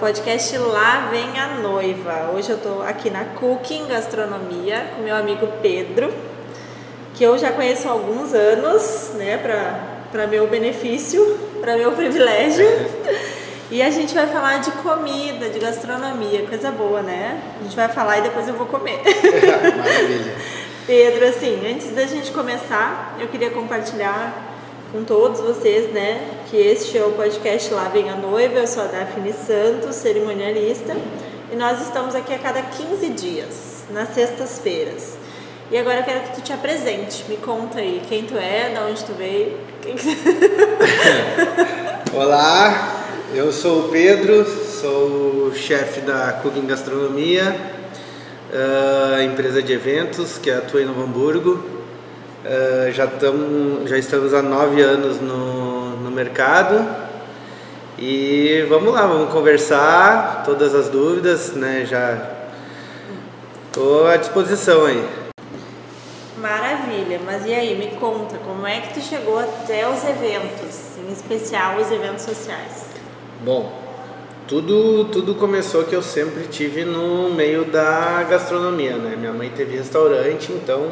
[0.00, 2.30] Podcast Lá Vem a Noiva.
[2.32, 6.14] Hoje eu estou aqui na Cooking Gastronomia com meu amigo Pedro,
[7.14, 9.36] que eu já conheço há alguns anos, né,
[10.12, 12.64] para meu benefício, para meu privilégio.
[13.72, 17.42] E a gente vai falar de comida, de gastronomia, coisa boa, né?
[17.60, 19.00] A gente vai falar e depois eu vou comer.
[19.76, 20.34] Maravilha.
[20.86, 24.47] Pedro, assim, antes da gente começar, eu queria compartilhar
[24.92, 28.82] com todos vocês, né, que este é o podcast Lá Vem a Noiva, eu sou
[28.82, 30.96] a Daphne Santos, cerimonialista,
[31.52, 35.18] e nós estamos aqui a cada 15 dias, nas sextas-feiras.
[35.70, 38.80] E agora eu quero que tu te apresente, me conta aí quem tu é, de
[38.80, 39.58] onde tu veio.
[42.14, 47.54] Olá, eu sou o Pedro, sou chefe da Cooking Gastronomia,
[48.50, 51.77] uh, empresa de eventos que atua em Novo Hamburgo.
[52.44, 56.86] Uh, já, tamo, já estamos há nove anos no, no mercado
[57.98, 61.84] e vamos lá, vamos conversar, todas as dúvidas, né?
[61.84, 62.16] Já
[63.66, 65.04] estou à disposição aí.
[66.40, 71.12] Maravilha, mas e aí, me conta, como é que tu chegou até os eventos, em
[71.12, 72.86] especial os eventos sociais?
[73.44, 73.72] Bom,
[74.46, 79.16] tudo, tudo começou que eu sempre tive no meio da gastronomia, né?
[79.16, 80.88] Minha mãe teve restaurante, então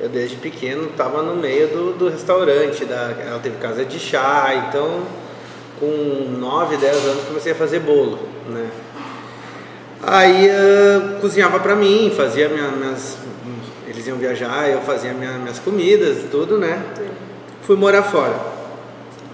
[0.00, 4.66] eu desde pequeno estava no meio do, do restaurante, da, ela teve casa de chá,
[4.68, 5.02] então
[5.80, 8.18] com 9, 10 anos comecei a fazer bolo,
[8.48, 8.68] né?
[10.02, 13.16] Aí uh, cozinhava para mim, fazia minha, minhas.
[13.86, 16.82] Eles iam viajar, eu fazia minha, minhas comidas, tudo, né?
[17.62, 18.34] Fui morar fora.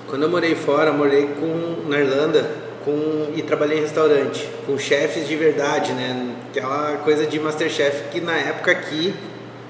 [0.09, 2.49] Quando eu morei fora, morei com, na Irlanda
[2.85, 6.35] com, e trabalhei em restaurante, com chefes de verdade, né?
[6.51, 9.15] Aquela coisa de Masterchef que na época aqui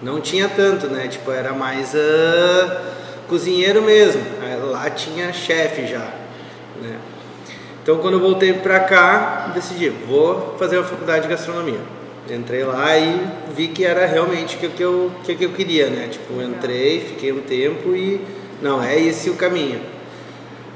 [0.03, 1.09] não tinha tanto, né?
[1.09, 2.77] Tipo, era mais uh,
[3.29, 4.23] cozinheiro mesmo.
[4.71, 6.11] Lá tinha chefe já,
[6.81, 6.99] né?
[7.83, 11.81] Então, quando eu voltei pra cá, decidi, vou fazer a faculdade de gastronomia.
[12.31, 13.21] Entrei lá e
[13.55, 16.09] vi que era realmente o que, que, eu, que, que eu queria, né?
[16.11, 18.23] Tipo, entrei, fiquei um tempo e
[18.63, 19.81] não, é esse o caminho.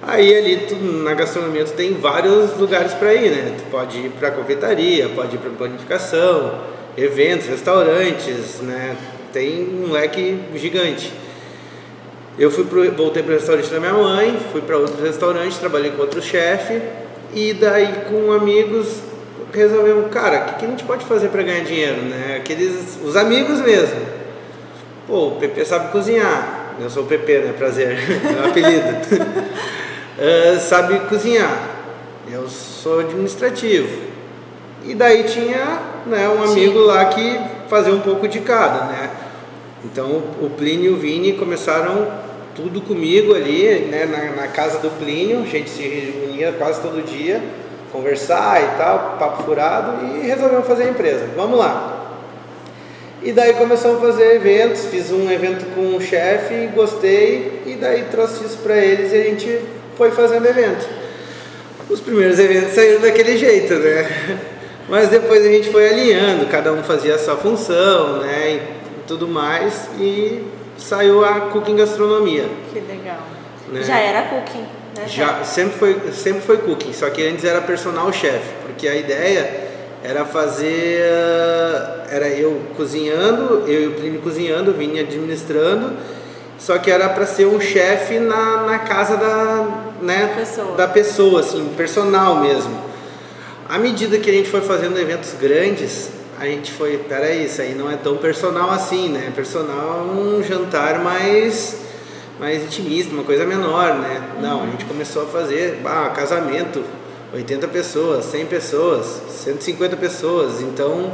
[0.02, 3.54] Aí ali tu, na gastronomia tu tem vários lugares para ir, né?
[3.56, 6.60] Tu pode ir para confeitaria, pode ir para planificação,
[6.98, 8.97] eventos, restaurantes, né?
[9.32, 11.12] Tem um leque gigante.
[12.38, 15.91] Eu fui pro, voltei para o restaurante da minha mãe, fui para outro restaurante, trabalhei
[15.91, 16.81] com outro chefe
[17.34, 19.03] e daí com amigos
[19.53, 22.36] resolvemos, cara, o que, que a gente pode fazer para ganhar dinheiro, né?
[22.36, 24.00] Aqueles, os amigos mesmo.
[25.06, 26.75] Pô, o PP sabe cozinhar.
[26.80, 27.54] Eu sou o PP, né?
[27.56, 28.88] Prazer, é um apelido.
[30.19, 31.76] uh, sabe cozinhar.
[32.30, 34.07] Eu sou administrativo.
[34.88, 36.87] E daí tinha né, um amigo Sim.
[36.87, 37.38] lá que
[37.69, 39.10] fazia um pouco de cada, né?
[39.84, 42.09] Então o Plínio e o Vini começaram
[42.56, 47.04] tudo comigo ali, né, na, na, casa do Plínio, a gente se reunia quase todo
[47.04, 47.41] dia,
[47.93, 51.28] conversar e tal, papo furado, e resolvemos fazer a empresa.
[51.37, 52.16] Vamos lá.
[53.22, 58.06] E daí começamos a fazer eventos, fiz um evento com um chefe, gostei, e daí
[58.10, 59.60] trouxe isso para eles e a gente
[59.98, 60.88] foi fazendo evento.
[61.91, 64.09] Os primeiros eventos saíram daquele jeito, né?
[64.88, 68.78] Mas depois a gente foi alinhando, cada um fazia a sua função, né?
[69.09, 70.44] tudo mais e
[70.76, 72.47] saiu a Cooking Gastronomia.
[72.72, 73.19] Que legal.
[73.72, 73.82] Né?
[73.82, 74.66] Já era Cooking,
[74.97, 75.09] né?
[75.09, 79.69] Já, sempre foi, sempre foi Cooking, só que antes era personal chef, porque a ideia
[80.04, 81.00] era fazer,
[82.10, 85.97] era eu cozinhando, eu e o Plínio cozinhando, vinha administrando,
[86.59, 90.77] só que era para ser um chefe na, na casa da, né, pessoa.
[90.77, 92.88] da pessoa, assim, personal mesmo.
[93.68, 97.74] À medida que a gente foi fazendo eventos grandes, a gente foi, peraí, isso aí
[97.74, 99.30] não é tão personal assim, né?
[99.36, 101.82] Personal é um jantar mais,
[102.40, 104.22] mais intimista, uma coisa menor, né?
[104.40, 106.82] Não, a gente começou a fazer, ah, casamento,
[107.34, 111.12] 80 pessoas, 100 pessoas, 150 pessoas, então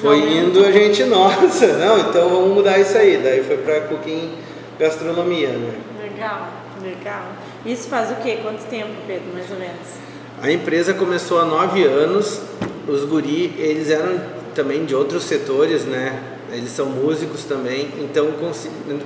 [0.00, 3.20] foi indo a gente, nossa, não, então vamos mudar isso aí.
[3.22, 4.32] Daí foi para cooking
[4.78, 5.74] gastronomia, né?
[6.02, 6.48] Legal,
[6.82, 7.22] legal.
[7.66, 8.38] Isso faz o quê?
[8.42, 10.05] Quanto tempo, Pedro, mais ou menos?
[10.42, 12.40] A empresa começou há nove anos.
[12.86, 14.20] Os guri, eles eram
[14.54, 16.22] também de outros setores, né?
[16.52, 18.28] Eles são músicos também, então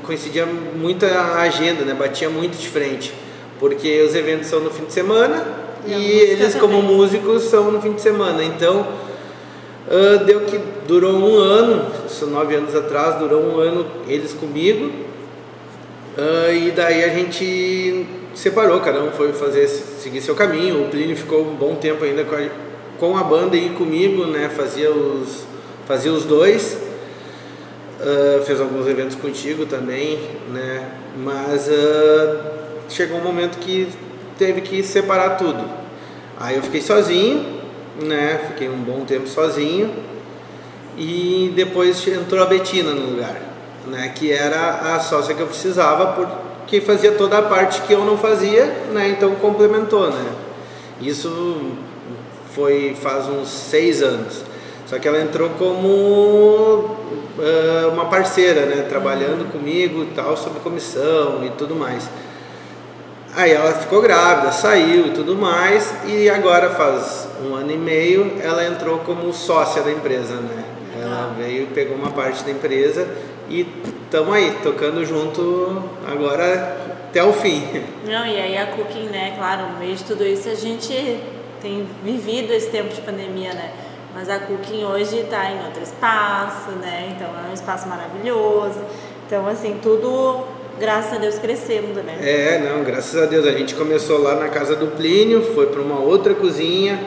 [0.02, 1.94] coincidia muito a agenda, né?
[1.94, 3.14] Batia muito de frente,
[3.58, 5.42] porque os eventos são no fim de semana
[5.86, 6.60] e, e eles também.
[6.60, 8.44] como músicos são no fim de semana.
[8.44, 8.86] Então
[9.88, 14.90] uh, deu que durou um ano, isso nove anos atrás, durou um ano eles comigo
[16.18, 18.06] uh, e daí a gente
[18.40, 20.84] separou, cada um foi fazer seguir seu caminho.
[20.84, 22.70] O Plínio ficou um bom tempo ainda com a
[23.00, 24.50] com a banda e comigo, né?
[24.50, 25.44] Fazia os,
[25.88, 26.76] fazia os dois.
[27.98, 30.18] Uh, fez alguns eventos contigo também,
[30.50, 30.90] né?
[31.16, 32.38] Mas uh,
[32.88, 33.88] chegou um momento que
[34.38, 35.64] teve que separar tudo.
[36.38, 37.60] Aí eu fiquei sozinho,
[38.02, 38.40] né?
[38.48, 39.90] Fiquei um bom tempo sozinho
[40.96, 43.40] e depois entrou a Betina no lugar,
[43.86, 44.12] né?
[44.14, 46.12] Que era a sócia que eu precisava
[46.70, 49.08] porque fazia toda a parte que eu não fazia, né?
[49.08, 50.24] Então complementou, né?
[51.02, 51.72] Isso
[52.54, 54.44] foi faz uns seis anos.
[54.86, 58.86] Só que ela entrou como uh, uma parceira, né?
[58.88, 62.08] Trabalhando comigo e tal, sobre comissão e tudo mais.
[63.34, 68.34] Aí ela ficou grávida, saiu e tudo mais, e agora faz um ano e meio
[68.40, 70.64] ela entrou como sócia da empresa, né?
[71.02, 73.08] Ela veio, pegou uma parte da empresa
[73.48, 73.66] e
[74.10, 76.76] estamos aí, tocando junto agora
[77.08, 77.62] até o fim.
[78.04, 81.20] Não, e aí a Cooking, né, claro, no meio de tudo isso a gente
[81.62, 83.70] tem vivido esse tempo de pandemia, né?
[84.12, 87.14] Mas a Cooking hoje está em outro espaço, né?
[87.14, 88.80] Então é um espaço maravilhoso.
[89.28, 90.44] Então, assim, tudo
[90.80, 92.18] graças a Deus crescendo, né?
[92.20, 93.46] É, não, graças a Deus.
[93.46, 96.98] A gente começou lá na casa do Plínio, foi para uma outra cozinha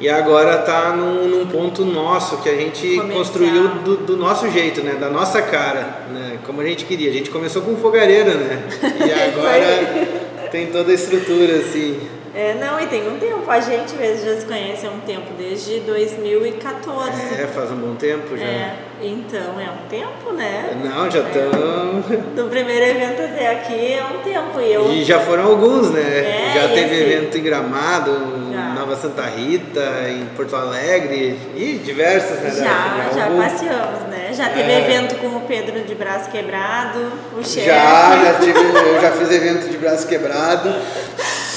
[0.00, 4.80] e agora está num, num, ponto nosso que a gente construiu do, do, nosso jeito,
[4.80, 4.94] né?
[4.98, 6.38] Da nossa cara, né?
[6.46, 7.10] Como a gente queria.
[7.10, 8.62] A gente começou com fogareira, né?
[8.82, 12.00] E agora tem toda a estrutura, assim.
[12.34, 13.50] É, não, e tem um tempo.
[13.50, 17.10] A gente mesmo já se conhece há um tempo, desde 2014.
[17.40, 18.44] É, faz um bom tempo já.
[18.44, 20.80] É, então é um tempo, né?
[20.82, 22.04] Não, já estão.
[22.08, 24.60] É, do primeiro evento até aqui é um tempo.
[24.60, 24.92] E, eu...
[24.92, 26.00] e já foram alguns, né?
[26.00, 28.12] É, já teve assim, evento em Gramado,
[28.52, 28.74] já.
[28.74, 32.50] Nova Santa Rita, em Porto Alegre, e diversos, né?
[32.50, 34.30] Já, já passeamos, né?
[34.32, 34.78] Já teve é.
[34.78, 36.98] evento com o Pedro de braço quebrado,
[37.36, 37.66] o chefe.
[37.66, 40.72] Já, já tive, eu já fiz evento de braço quebrado.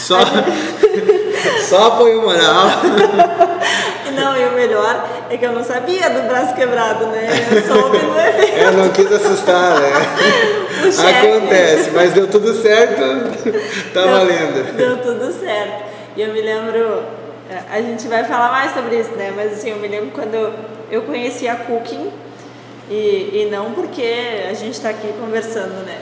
[0.03, 0.19] Só,
[1.69, 2.67] só apoio moral.
[4.13, 7.29] Não, e o melhor é que eu não sabia do braço quebrado, né?
[7.49, 8.57] Eu soube no evento.
[8.57, 9.91] Eu não quis assustar, né?
[11.09, 13.01] Acontece, mas deu tudo certo,
[13.93, 14.75] tá deu, valendo.
[14.75, 15.85] Deu tudo certo.
[16.17, 17.03] E eu me lembro,
[17.71, 19.31] a gente vai falar mais sobre isso, né?
[19.33, 20.53] Mas assim, eu me lembro quando
[20.91, 22.11] eu conheci a Cooking,
[22.89, 25.97] e, e não porque a gente está aqui conversando, né?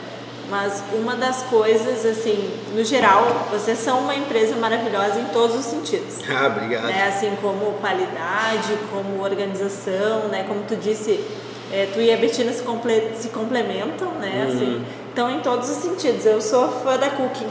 [0.51, 5.65] Mas uma das coisas, assim, no geral, vocês são uma empresa maravilhosa em todos os
[5.65, 6.19] sentidos.
[6.29, 6.87] Ah, obrigado.
[6.87, 7.07] Né?
[7.07, 10.43] Assim, como qualidade, como organização, né?
[10.47, 11.23] Como tu disse,
[11.71, 14.45] é, tu e a Betina se, comple se complementam, né?
[14.45, 14.53] Uhum.
[14.53, 16.25] Assim, então, em todos os sentidos.
[16.25, 17.47] Eu sou fã da Cooking.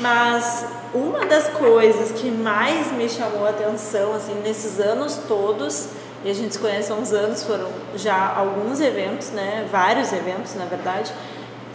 [0.00, 5.88] Mas uma das coisas que mais me chamou a atenção, assim, nesses anos todos,
[6.24, 9.68] e a gente se conhece há uns anos, foram já alguns eventos, né?
[9.70, 11.12] Vários eventos, na verdade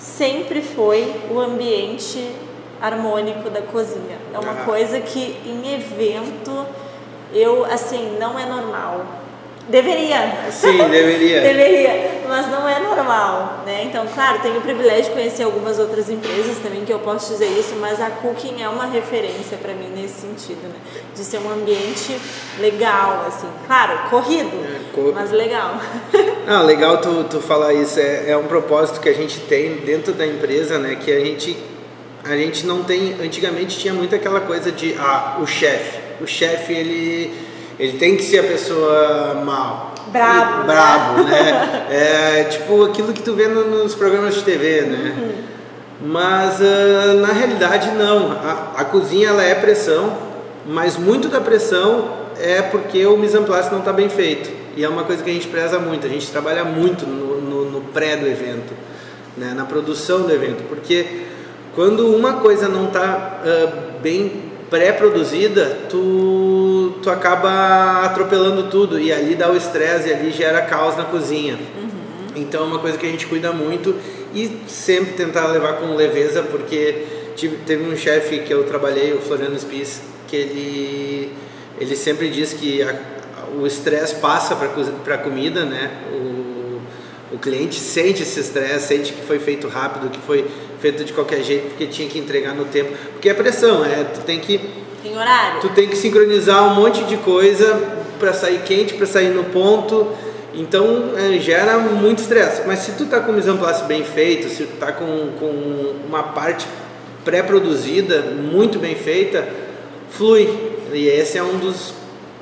[0.05, 2.29] sempre foi o ambiente
[2.81, 4.17] harmônico da cozinha.
[4.33, 4.65] É uma ah.
[4.65, 6.65] coisa que em evento
[7.33, 9.05] eu assim não é normal.
[9.67, 10.51] Deveria.
[10.51, 11.41] Sim, deveria.
[11.41, 13.85] deveria, mas não é normal, né?
[13.85, 17.47] Então, claro, tenho o privilégio de conhecer algumas outras empresas também que eu posso dizer
[17.47, 20.75] isso, mas a Cooking é uma referência para mim nesse sentido, né?
[21.15, 22.15] De ser um ambiente
[22.59, 23.47] legal, assim.
[23.65, 25.11] Claro, corrido, é, cor...
[25.15, 25.79] mas legal.
[26.47, 27.99] Ah, legal tu, tu falar isso.
[27.99, 30.95] É, é um propósito que a gente tem dentro da empresa, né?
[30.95, 31.57] Que a gente
[32.23, 33.15] a gente não tem.
[33.23, 35.99] Antigamente tinha muito aquela coisa de ah, o chefe.
[36.21, 37.45] O chefe ele
[37.79, 39.93] ele tem que ser a pessoa mal.
[40.07, 40.63] Brabo.
[40.63, 41.87] E, brabo, né?
[41.91, 45.15] é tipo aquilo que tu vê no, nos programas de TV, né?
[45.17, 45.31] Uhum.
[46.07, 48.31] Mas uh, na realidade não.
[48.31, 50.17] A, a, cozinha ela é pressão,
[50.65, 52.09] mas muito da pressão
[52.39, 54.64] é porque o mise en place não está bem feito.
[54.75, 56.05] E é uma coisa que a gente preza muito.
[56.05, 58.73] A gente trabalha muito no, no, no pré do evento,
[59.37, 59.53] né?
[59.55, 61.05] na produção do evento, porque
[61.73, 69.35] quando uma coisa não está uh, bem pré-produzida, tu, tu acaba atropelando tudo e ali
[69.35, 71.53] dá o estresse e ali gera caos na cozinha.
[71.53, 71.89] Uhum.
[72.35, 73.95] Então é uma coisa que a gente cuida muito
[74.33, 77.05] e sempre tentar levar com leveza, porque
[77.35, 81.33] tive, teve um chefe que eu trabalhei, o Floriano Spies, que ele,
[81.79, 82.95] ele sempre diz que a,
[83.59, 85.91] o estresse passa para a comida, né?
[86.11, 90.45] O, o cliente sente esse estresse, sente que foi feito rápido, que foi
[90.79, 92.91] feito de qualquer jeito porque tinha que entregar no tempo.
[93.13, 94.59] Porque é pressão, é, tu tem que
[95.05, 95.61] tem horário.
[95.61, 97.79] Tu tem que sincronizar um monte de coisa
[98.19, 100.07] para sair quente, para sair no ponto.
[100.53, 102.63] Então é, gera muito estresse.
[102.65, 105.29] Mas se tu tá com o mise en place bem feito, se tu tá com,
[105.39, 106.65] com uma parte
[107.23, 109.47] pré-produzida muito bem feita,
[110.09, 110.49] flui.
[110.91, 111.93] E esse é um dos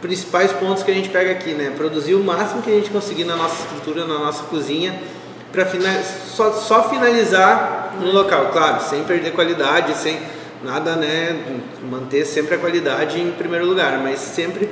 [0.03, 1.73] principais pontos que a gente pega aqui, né?
[1.75, 4.93] Produzir o máximo que a gente conseguir na nossa estrutura, na nossa cozinha
[5.53, 5.67] para
[6.03, 10.19] só, só finalizar no local, claro, sem perder qualidade, sem
[10.63, 14.67] nada, né, manter sempre a qualidade em primeiro lugar, mas sempre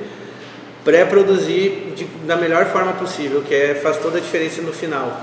[0.83, 1.93] pré-produzir
[2.25, 5.21] da melhor forma possível, que é, faz toda a diferença no final.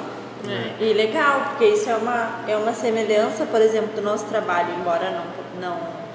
[0.48, 4.68] É, e legal, porque isso é uma, é uma semelhança, por exemplo, do nosso trabalho,
[4.80, 6.07] embora não, não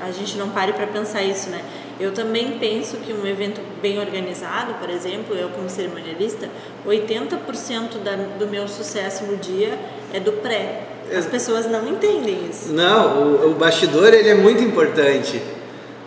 [0.00, 1.60] a gente não pare para pensar isso, né?
[2.00, 6.48] Eu também penso que um evento bem organizado, por exemplo, eu como cerimonialista,
[6.86, 9.78] 80% da, do meu sucesso no dia
[10.12, 10.82] é do pré.
[11.16, 12.72] As pessoas não entendem isso.
[12.72, 15.42] Não, o, o bastidor ele é muito importante.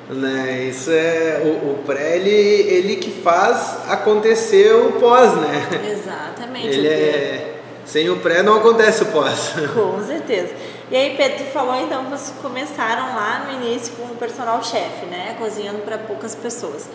[0.10, 0.68] Né?
[0.70, 5.68] Isso é o, o pré ele, ele que faz acontecer o pós, né?
[5.92, 6.68] Exatamente.
[6.68, 7.56] Ele é
[7.86, 9.54] sem o pré não acontece o pós.
[9.74, 10.50] Com certeza.
[10.92, 14.64] E aí, Pedro, tu falou então que vocês começaram lá no início com o personal
[14.64, 15.36] chefe, né?
[15.40, 16.88] Cozinhando para poucas pessoas.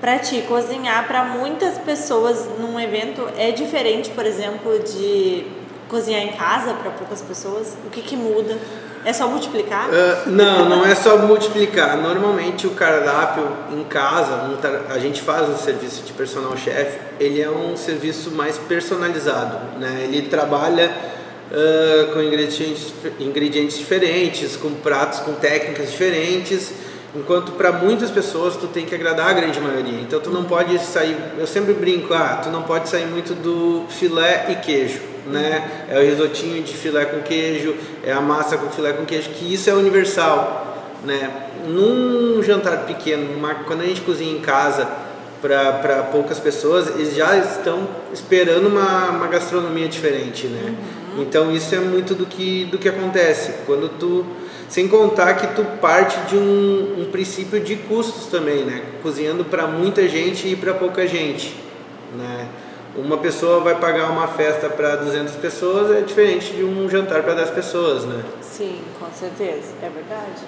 [0.00, 5.46] Para ti, cozinhar para muitas pessoas num evento é diferente, por exemplo, de
[5.88, 7.76] cozinhar em casa para poucas pessoas?
[7.86, 8.58] O que, que muda?
[9.04, 9.88] É só multiplicar?
[9.88, 11.96] Uh, não, não é só multiplicar.
[11.96, 14.58] Normalmente o cardápio em casa,
[14.90, 20.02] a gente faz o serviço de personal chef, ele é um serviço mais personalizado, né?
[20.04, 21.17] Ele trabalha
[21.50, 26.72] uh, com ingredientes, ingredientes diferentes, com pratos com técnicas diferentes,
[27.14, 30.00] enquanto para muitas pessoas tu tem que agradar a grande maioria.
[30.00, 33.86] Então tu não pode sair, eu sempre brinco, ah, tu não pode sair muito do
[33.88, 35.86] filé e queijo né?
[35.88, 37.74] É o risotinho de filé com queijo,
[38.04, 41.48] é a massa com filé com queijo, que isso é universal, né?
[41.66, 44.88] Num jantar pequeno, numa, quando a gente cozinha em casa
[45.40, 50.74] para poucas pessoas, eles já estão esperando uma, uma gastronomia diferente, né?
[51.22, 53.52] Então isso é muito do que, do que acontece.
[53.66, 54.24] Quando tu
[54.68, 58.82] sem contar que tu parte de um, um princípio de custos também, né?
[59.02, 61.56] Cozinhando para muita gente e para pouca gente,
[62.14, 62.48] né?
[62.96, 67.34] uma pessoa vai pagar uma festa para 200 pessoas é diferente de um jantar para
[67.34, 68.24] 10 pessoas, né?
[68.40, 70.42] Sim, com certeza, é verdade.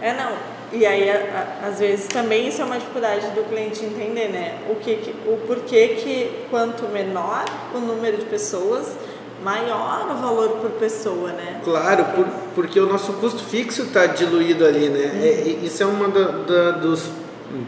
[0.00, 0.32] É não.
[0.72, 4.58] E aí a, a, às vezes também isso é uma dificuldade do cliente entender, né?
[4.68, 8.96] O que o porquê que quanto menor o número de pessoas,
[9.42, 11.60] maior o valor por pessoa, né?
[11.64, 15.10] Claro, por, porque o nosso custo fixo está diluído ali, né?
[15.14, 15.22] Uhum.
[15.22, 15.98] É, isso é um
[16.80, 17.08] dos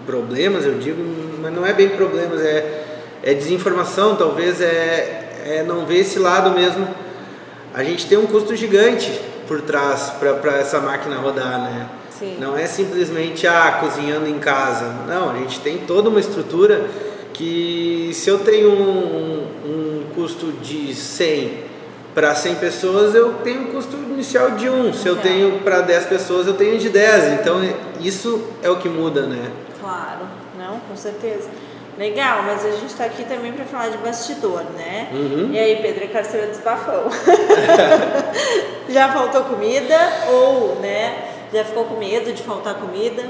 [0.07, 1.03] problemas, eu digo,
[1.41, 2.85] mas não é bem problemas, é
[3.27, 6.87] é desinformação, talvez é, é não ver esse lado mesmo.
[7.73, 11.89] A gente tem um custo gigante por trás para essa máquina rodar, né?
[12.11, 12.37] Sim.
[12.39, 14.85] Não é simplesmente ah, cozinhando em casa.
[15.09, 16.87] Não, a gente tem toda uma estrutura
[17.33, 21.64] que se eu tenho um, um custo de 100
[22.15, 24.95] para 100 pessoas, eu tenho um custo inicial de 1.
[24.95, 27.41] Se eu tenho para 10 pessoas, eu tenho de 10.
[27.41, 27.61] Então,
[28.01, 29.51] isso é o que muda, né?
[29.81, 30.21] Claro,
[30.57, 31.49] não, com certeza.
[31.99, 35.09] Legal, mas a gente está aqui também para falar de bastidor, né?
[35.13, 35.51] Uhum.
[35.53, 37.05] E aí, Pedro, é carceira dos bafão.
[38.89, 39.97] já faltou comida
[40.29, 41.31] ou, né?
[41.53, 43.23] Já ficou com medo de faltar comida?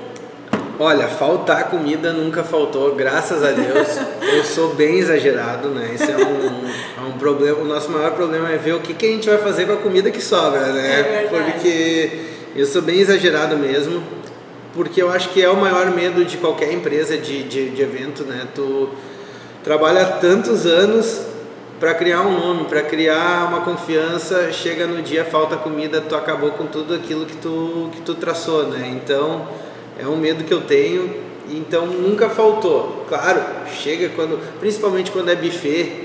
[0.78, 3.88] Olha, faltar comida nunca faltou, graças a Deus.
[4.34, 5.92] eu sou bem exagerado, né?
[5.94, 7.58] Isso é um, é um problema.
[7.60, 9.76] O nosso maior problema é ver o que, que a gente vai fazer com a
[9.76, 11.00] comida que sobra, né?
[11.00, 12.20] É Porque
[12.56, 14.02] eu sou bem exagerado mesmo
[14.74, 18.24] porque eu acho que é o maior medo de qualquer empresa de, de, de evento,
[18.24, 18.48] né?
[18.54, 18.88] Tu
[19.62, 21.22] trabalha tantos anos
[21.78, 26.50] para criar um nome, para criar uma confiança, chega no dia falta comida, tu acabou
[26.52, 28.88] com tudo aquilo que tu que tu traçou, né?
[29.00, 29.46] Então
[29.98, 31.14] é um medo que eu tenho,
[31.50, 33.04] então nunca faltou.
[33.08, 33.42] Claro,
[33.82, 36.04] chega quando, principalmente quando é buffet,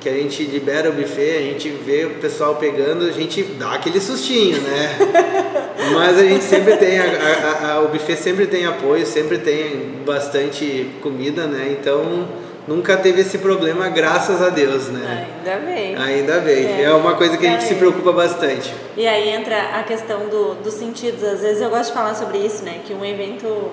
[0.00, 3.72] que a gente libera o buffet, a gente vê o pessoal pegando, a gente dá
[3.72, 4.96] aquele sustinho, né?
[5.92, 9.96] Mas a gente sempre tem, a, a, a, o buffet sempre tem apoio, sempre tem
[10.04, 11.76] bastante comida, né?
[11.78, 12.28] Então
[12.68, 15.26] nunca teve esse problema, graças a Deus, né?
[15.46, 15.96] Ainda bem.
[15.96, 16.66] Ainda bem.
[16.66, 18.72] É, é uma coisa que a gente se preocupa bastante.
[18.96, 21.24] E aí entra a questão do, dos sentidos.
[21.24, 22.80] Às vezes eu gosto de falar sobre isso, né?
[22.86, 23.70] Que um evento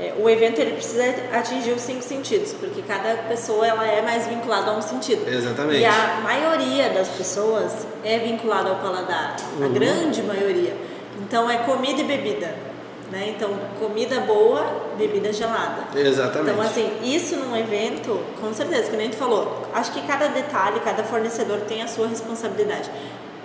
[0.00, 4.26] é, o evento ele precisa atingir os cinco sentidos, porque cada pessoa ela é mais
[4.26, 5.28] vinculada a um sentido.
[5.28, 5.80] Exatamente.
[5.80, 9.66] E a maioria das pessoas é vinculada ao paladar, uhum.
[9.66, 10.74] a grande maioria.
[11.20, 12.69] Então é comida e bebida.
[13.10, 13.34] Né?
[13.36, 13.50] Então,
[13.80, 14.64] comida boa,
[14.96, 15.98] bebida gelada.
[15.98, 16.52] Exatamente.
[16.52, 20.78] Então, assim, isso num evento, com certeza, que nem gente falou, acho que cada detalhe,
[20.80, 22.88] cada fornecedor tem a sua responsabilidade.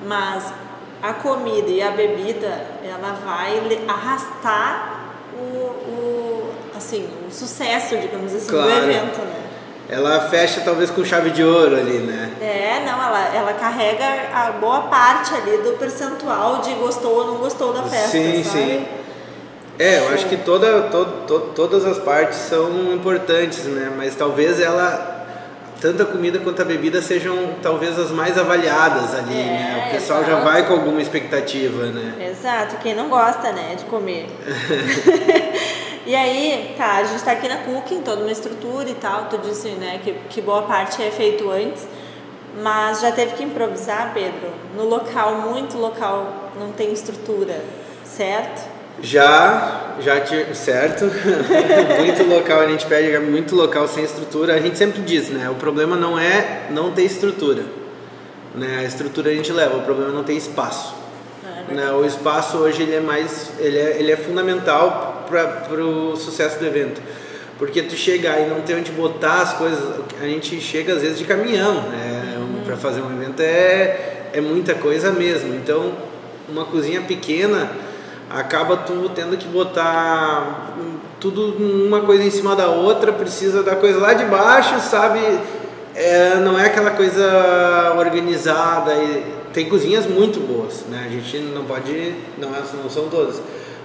[0.06, 0.54] Mas
[1.02, 8.48] a comida e a bebida, ela vai arrastar o, o assim, um sucesso, digamos assim,
[8.48, 8.70] claro.
[8.70, 9.42] do evento, né?
[9.88, 12.32] Ela fecha talvez com chave de ouro ali, né?
[12.42, 17.36] É, não, ela, ela carrega a boa parte ali do percentual de gostou ou não
[17.36, 18.60] gostou da festa, sim, sabe?
[18.60, 18.88] Sim,
[19.78, 23.92] É, eu acho que toda, to, to, todas as partes são importantes, né?
[23.96, 25.26] Mas talvez ela,
[25.82, 29.88] tanto a comida quanto a bebida sejam talvez as mais avaliadas ali, é, né?
[29.88, 30.38] O pessoal exato.
[30.38, 32.30] já vai com alguma expectativa, né?
[32.32, 34.28] Exato, quem não gosta, né, de comer.
[36.08, 39.40] E aí, tá, a gente está aqui na Cooking, toda uma estrutura e tal, tu
[39.40, 41.88] disse, né, que, que boa parte é feito antes,
[42.62, 44.52] mas já teve que improvisar, Pedro?
[44.76, 47.60] No local, muito local, não tem estrutura,
[48.04, 48.70] certo?
[49.02, 51.06] Já, já tive, certo.
[52.00, 54.56] muito local a gente pede, muito local sem estrutura.
[54.56, 55.50] A gente sempre diz, né?
[55.50, 57.64] O problema não é não ter estrutura.
[58.54, 58.80] Né?
[58.80, 60.96] A estrutura a gente leva, o problema é não ter espaço.
[61.70, 61.92] É né?
[61.92, 66.66] O espaço hoje ele é mais, ele é, ele é fundamental para o sucesso do
[66.66, 67.02] evento.
[67.58, 69.82] Porque tu chegar e não ter onde botar as coisas,
[70.22, 72.36] a gente chega às vezes de caminhão, né?
[72.38, 72.64] Uhum.
[72.66, 75.54] Para fazer um evento é, é muita coisa mesmo.
[75.56, 75.94] Então,
[76.50, 77.70] uma cozinha pequena
[78.30, 80.74] acaba tu tendo que botar
[81.20, 85.20] tudo uma coisa em cima da outra, precisa da coisa lá de baixo, sabe?
[85.96, 88.92] É, não é aquela coisa organizada.
[89.54, 91.06] Tem cozinhas muito boas, né?
[91.08, 93.42] A gente não pode, não, é, não são todas.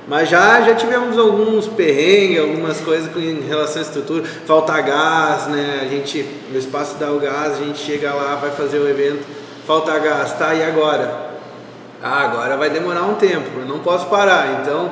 [0.08, 5.80] Mas já, já tivemos alguns perrengues, algumas coisas em relação à estrutura, falta gás, né?
[5.82, 9.24] A gente, no espaço dá o gás, a gente chega lá, vai fazer o evento,
[9.66, 10.52] falta gás, tá?
[10.52, 11.29] E agora?
[12.02, 14.60] Ah, agora vai demorar um tempo, eu não posso parar.
[14.62, 14.90] Então,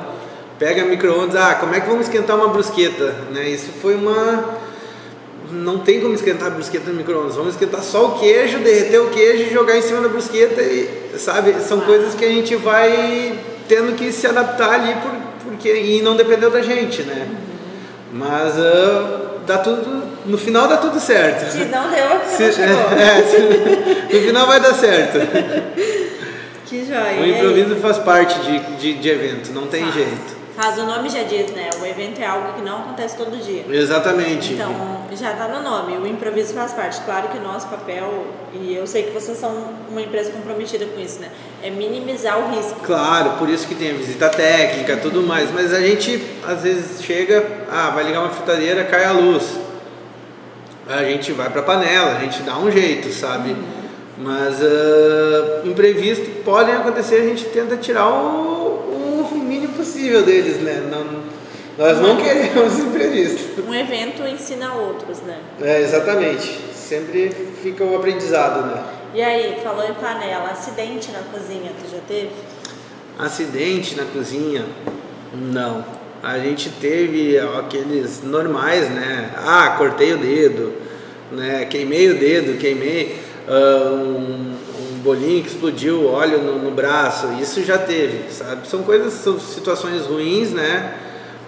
[0.59, 3.15] pega micro-ondas, ah, como é que vamos esquentar uma brusqueta?
[3.31, 3.49] Né?
[3.49, 4.57] Isso foi uma.
[5.51, 7.35] Não tem como esquentar a brusqueta no micro-ondas.
[7.35, 10.61] Vamos esquentar só o queijo, derreter o queijo e jogar em cima da brusqueta.
[10.61, 15.11] E, sabe, são coisas que a gente vai tendo que se adaptar ali por,
[15.43, 17.27] porque, e não dependeu da gente, né?
[18.13, 20.09] Mas uh, dá tudo.
[20.25, 21.51] No final dá tudo certo.
[21.51, 25.17] Se não deu, é se, não é, se, no final vai dar certo.
[26.69, 27.19] Que joia.
[27.19, 29.95] O improviso faz parte de, de, de evento, não tem faz.
[29.95, 30.39] jeito.
[30.55, 31.69] Faz, o nome já diz, né?
[31.81, 33.63] O evento é algo que não acontece todo dia.
[33.69, 34.53] Exatamente.
[34.53, 36.99] Então, já está no nome, o improviso faz parte.
[37.01, 39.51] Claro que o nosso papel, e eu sei que vocês são
[39.89, 41.29] uma empresa comprometida com isso, né?
[41.63, 42.81] É minimizar o risco.
[42.81, 45.49] Claro, por isso que tem a visita técnica, tudo mais.
[45.49, 49.57] Mas a gente, às vezes, chega, ah, vai ligar uma fritadeira, cai a luz.
[50.87, 53.51] A gente vai para a panela, a gente dá um jeito, sabe?
[53.51, 53.78] Uhum.
[54.19, 60.85] Mas uh, imprevistos podem acontecer, a gente tenta tirar o, o mínimo possível deles, né?
[60.91, 61.23] Não,
[61.77, 63.63] nós não queremos imprevisto.
[63.65, 65.37] Um evento ensina outros, né?
[65.61, 66.59] É, exatamente.
[66.73, 67.29] Sempre
[67.63, 68.83] fica o aprendizado, né?
[69.13, 72.31] E aí, falou em panela, acidente na cozinha, tu já teve?
[73.17, 74.65] Acidente na cozinha?
[75.33, 75.85] Não.
[76.21, 79.31] A gente teve aqueles normais, né?
[79.37, 80.73] Ah, cortei o dedo,
[81.31, 81.65] né?
[81.69, 84.55] Queimei o dedo, queimei uh, um,
[84.95, 88.67] um, bolinho que explodiu, óleo no, no, braço, isso já teve, sabe?
[88.67, 90.93] São coisas, são situações ruins, né?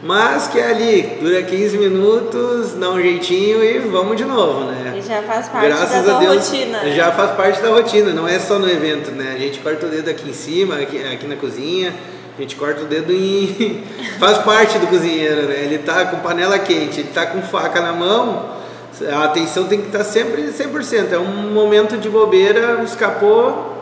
[0.04, 4.95] Mas que é ali, dura 15 minutos, dá um jeitinho e vamos de novo, né?
[4.97, 6.84] E já faz parte Graças da a Deus, rotina.
[6.84, 6.95] Né?
[6.95, 9.34] Já faz parte da rotina, não é só no evento, né?
[9.36, 11.93] A gente corta o dedo aqui em cima, aqui, aqui na cozinha,
[12.36, 13.84] a gente corta o dedo e
[14.19, 15.65] faz parte do cozinheiro, né?
[15.65, 18.61] Ele tá com panela quente, ele tá com faca na mão,
[19.09, 21.13] a atenção tem que estar sempre 100%.
[21.13, 23.75] É um momento de bobeira, escapou,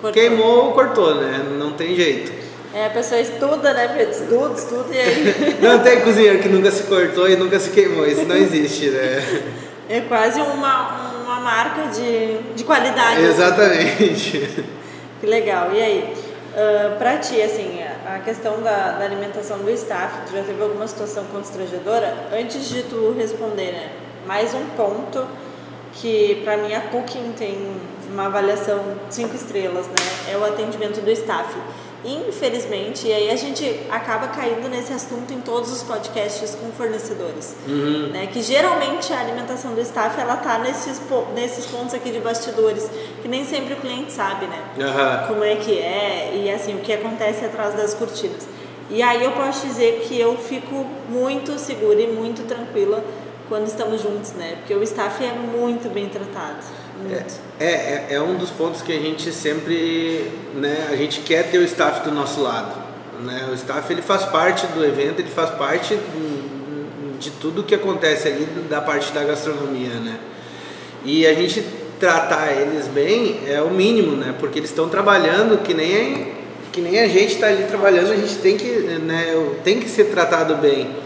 [0.00, 0.12] cortou.
[0.12, 1.44] queimou, cortou, né?
[1.58, 2.32] Não tem jeito.
[2.74, 4.12] É, a pessoa estuda, né, Pedro?
[4.12, 5.56] Estuda, estuda e aí.
[5.62, 9.42] não tem cozinheiro que nunca se cortou e nunca se queimou, isso não existe, né?
[9.88, 13.22] É quase uma, uma marca de, de qualidade.
[13.22, 14.36] Exatamente.
[14.36, 14.64] Assim.
[15.20, 15.70] Que legal.
[15.72, 16.14] E aí?
[16.56, 20.86] Uh, pra ti, assim, a questão da, da alimentação do staff, tu já teve alguma
[20.86, 22.14] situação constrangedora?
[22.32, 23.90] Antes de tu responder, né?
[24.26, 25.24] Mais um ponto
[25.94, 27.56] que para mim a Cooking tem
[28.10, 30.32] uma avaliação cinco estrelas, né?
[30.32, 31.54] É o atendimento do staff.
[32.04, 37.56] Infelizmente, e aí a gente acaba caindo nesse assunto em todos os podcasts com fornecedores,
[37.66, 38.10] uhum.
[38.12, 38.28] né?
[38.32, 41.00] Que geralmente a alimentação do staff ela tá nesses
[41.34, 42.88] nesses pontos aqui de bastidores
[43.22, 44.62] que nem sempre o cliente sabe, né?
[44.76, 45.28] Uhum.
[45.28, 48.46] Como é que é e assim o que acontece atrás das cortinas.
[48.88, 53.02] E aí eu posso dizer que eu fico muito segura e muito tranquila
[53.48, 54.56] quando estamos juntos, né?
[54.58, 56.64] Porque o staff é muito bem tratado.
[57.00, 57.34] Muito.
[57.60, 60.88] É, é, é, um dos pontos que a gente sempre, né?
[60.90, 62.74] A gente quer ter o staff do nosso lado,
[63.22, 63.48] né?
[63.50, 65.98] O staff ele faz parte do evento, ele faz parte
[67.18, 70.18] de tudo que acontece ali da parte da gastronomia, né?
[71.04, 71.64] E a gente
[72.00, 74.34] tratar eles bem é o mínimo, né?
[74.38, 76.34] Porque eles estão trabalhando que nem
[76.72, 79.32] que nem a gente está ali trabalhando, a gente tem que, né?
[79.64, 81.05] Tem que ser tratado bem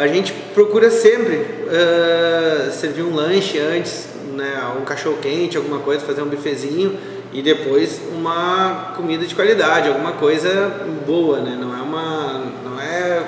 [0.00, 6.04] a gente procura sempre uh, servir um lanche antes, né, um cachorro quente, alguma coisa,
[6.04, 6.98] fazer um bifezinho
[7.32, 11.56] e depois uma comida de qualidade, alguma coisa boa, né?
[11.60, 13.22] Não é uma, não é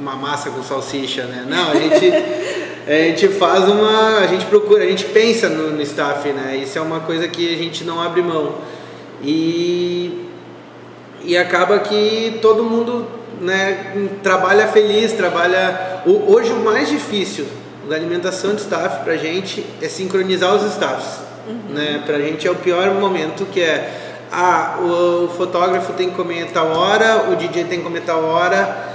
[0.00, 1.44] uma massa com salsicha, né?
[1.48, 2.10] Não, a gente
[2.86, 6.56] a gente faz uma, a gente procura, a gente pensa no, no staff, né?
[6.56, 8.54] Isso é uma coisa que a gente não abre mão
[9.22, 10.26] e
[11.22, 13.06] e acaba que todo mundo
[13.40, 15.95] né, trabalha feliz, trabalha.
[16.06, 17.44] Hoje o mais difícil
[17.88, 21.18] da alimentação de staff para a gente é sincronizar os staffs.
[21.48, 21.74] Uhum.
[21.74, 22.02] Né?
[22.06, 26.50] Para a gente é o pior momento que é ah, o fotógrafo tem que comer
[26.52, 28.94] tal hora, o DJ tem que comer tal hora,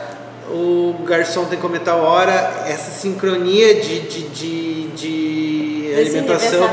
[0.50, 2.32] o garçom tem que comer tal hora,
[2.66, 6.70] essa sincronia de, de, de, de alimentação.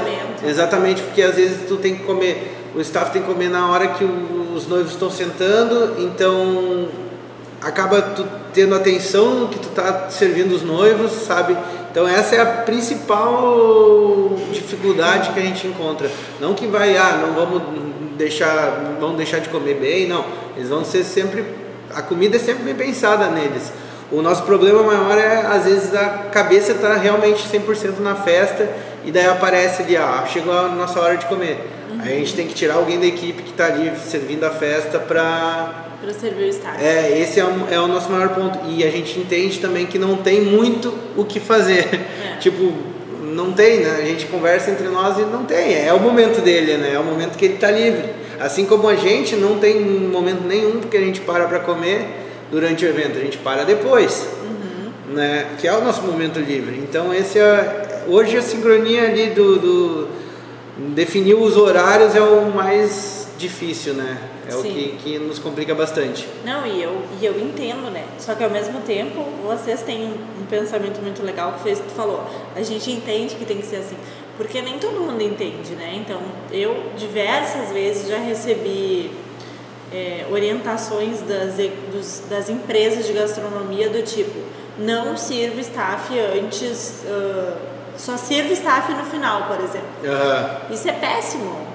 [0.47, 3.89] Exatamente, porque às vezes tu tem que comer, o staff tem que comer na hora
[3.89, 6.89] que os noivos estão sentando, então
[7.61, 11.57] acaba tu tendo atenção que tu tá servindo os noivos, sabe?
[11.91, 16.11] Então essa é a principal dificuldade que a gente encontra.
[16.41, 17.63] Não que vai, ah, não vamos
[18.17, 20.25] deixar, vão deixar de comer bem, não.
[20.57, 21.45] Eles vão ser sempre,
[21.95, 23.73] a comida é sempre bem pensada neles.
[24.11, 28.69] O nosso problema maior é, às vezes, a cabeça está realmente 100% na festa
[29.05, 31.59] e daí aparece ali, ah, chegou a nossa hora de comer.
[32.13, 35.87] A gente tem que tirar alguém da equipe que está ali servindo a festa para
[36.01, 36.87] para servir o estádio.
[36.87, 38.61] É, esse é, um, é, o nosso maior ponto.
[38.69, 41.89] E a gente entende também que não tem muito o que fazer.
[42.35, 42.37] É.
[42.39, 42.73] tipo,
[43.21, 43.99] não tem, né?
[43.99, 45.75] A gente conversa entre nós e não tem.
[45.75, 46.93] É o momento dele, né?
[46.95, 48.11] É o momento que ele está livre.
[48.39, 52.07] Assim como a gente não tem momento nenhum porque a gente para para comer
[52.51, 55.15] durante o evento, a gente para depois, uhum.
[55.15, 55.47] né?
[55.59, 56.79] Que é o nosso momento livre.
[56.79, 60.09] Então esse é hoje a sincronia ali do, do
[60.95, 64.19] definir os horários é o mais difícil, né?
[64.47, 64.59] É Sim.
[64.59, 66.29] o que, que nos complica bastante.
[66.45, 68.05] Não, e eu, e eu entendo, né?
[68.19, 71.91] Só que ao mesmo tempo, vocês têm um, um pensamento muito legal que fez tu
[71.95, 72.25] falou.
[72.57, 73.97] A gente entende que tem que ser assim.
[74.37, 75.95] Porque nem todo mundo entende, né?
[75.97, 79.11] Então, eu diversas vezes já recebi
[79.93, 81.55] é, orientações das,
[81.93, 84.39] dos, das empresas de gastronomia do tipo:
[84.79, 87.57] não sirva staff antes, uh,
[87.99, 89.89] só sirva staff no final, por exemplo.
[90.03, 90.75] Uhum.
[90.75, 91.69] Isso é péssimo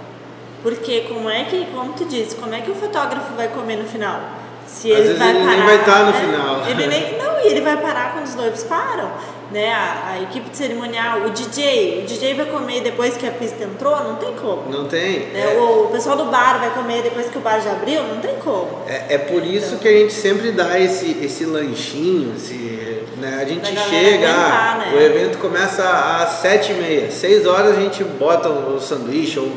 [0.64, 3.86] porque como é que, como tu disse, como é que o fotógrafo vai comer no
[3.86, 4.22] final?
[4.66, 6.20] Se Às ele vai ele parar, nem vai estar no né?
[6.22, 6.70] final.
[6.70, 9.12] Ele nem, não, e ele vai parar quando os noivos param.
[9.52, 9.72] Né?
[9.72, 13.66] A, a, equipe de cerimonial, o DJ, o DJ vai comer depois que a pista
[13.66, 13.96] entrou?
[14.04, 14.72] Não tem como.
[14.72, 15.28] Não tem.
[15.28, 15.54] Né?
[15.54, 15.60] É.
[15.60, 18.02] O, o, pessoal do bar vai comer depois que o bar já abriu?
[18.02, 18.84] Não tem como.
[18.88, 19.80] É, é por isso então.
[19.80, 23.39] que a gente sempre dá esse, esse lanchinho, esse, né?
[23.41, 24.93] a gente chega, aguentar, né?
[24.95, 29.52] o evento começa às sete e meia, seis horas a gente bota o sanduíche ou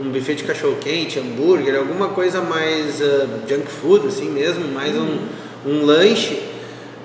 [0.00, 4.96] um buffet de cachorro quente, hambúrguer, alguma coisa mais uh, junk food, assim mesmo, mais
[4.96, 5.18] um,
[5.66, 6.40] um lanche,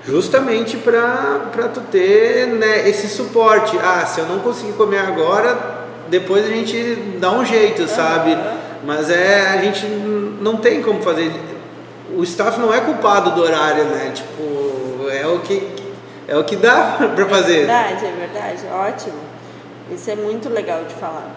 [0.05, 3.77] justamente para tu ter né, esse suporte.
[3.81, 8.37] Ah, se eu não conseguir comer agora, depois a gente dá um jeito, sabe?
[8.85, 9.85] Mas é, a gente
[10.41, 11.31] não tem como fazer.
[12.15, 14.11] O staff não é culpado do horário, né?
[14.13, 15.63] Tipo, é o que,
[16.27, 17.53] é o que dá para fazer.
[17.53, 19.19] É verdade, é verdade, ótimo.
[19.91, 21.29] Isso é muito legal de falar.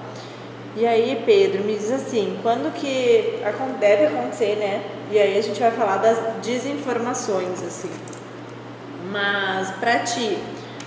[0.76, 3.40] E aí, Pedro, me diz assim, quando que
[3.80, 4.82] deve acontecer, né?
[5.10, 7.90] E aí a gente vai falar das desinformações, assim.
[9.10, 10.36] Mas para ti,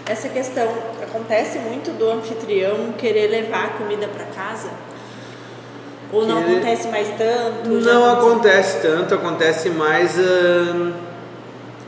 [0.05, 0.67] essa questão
[1.01, 4.69] acontece muito do anfitrião querer levar a comida para casa?
[6.11, 7.69] Ou não acontece mais tanto?
[7.69, 10.93] Não acontece tanto, acontece mais uh,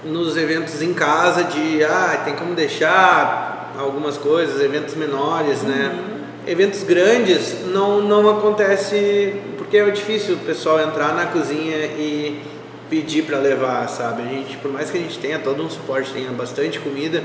[0.04, 5.92] nos eventos em casa de ah, tem como deixar algumas coisas, eventos menores, né?
[5.94, 6.08] uhum.
[6.08, 6.12] né?
[6.48, 12.42] eventos grandes não, não acontece porque é difícil o pessoal entrar na cozinha e
[12.90, 14.24] pedir para levar, sabe?
[14.24, 17.24] A gente, por mais que a gente tenha todo um suporte, tenha bastante comida,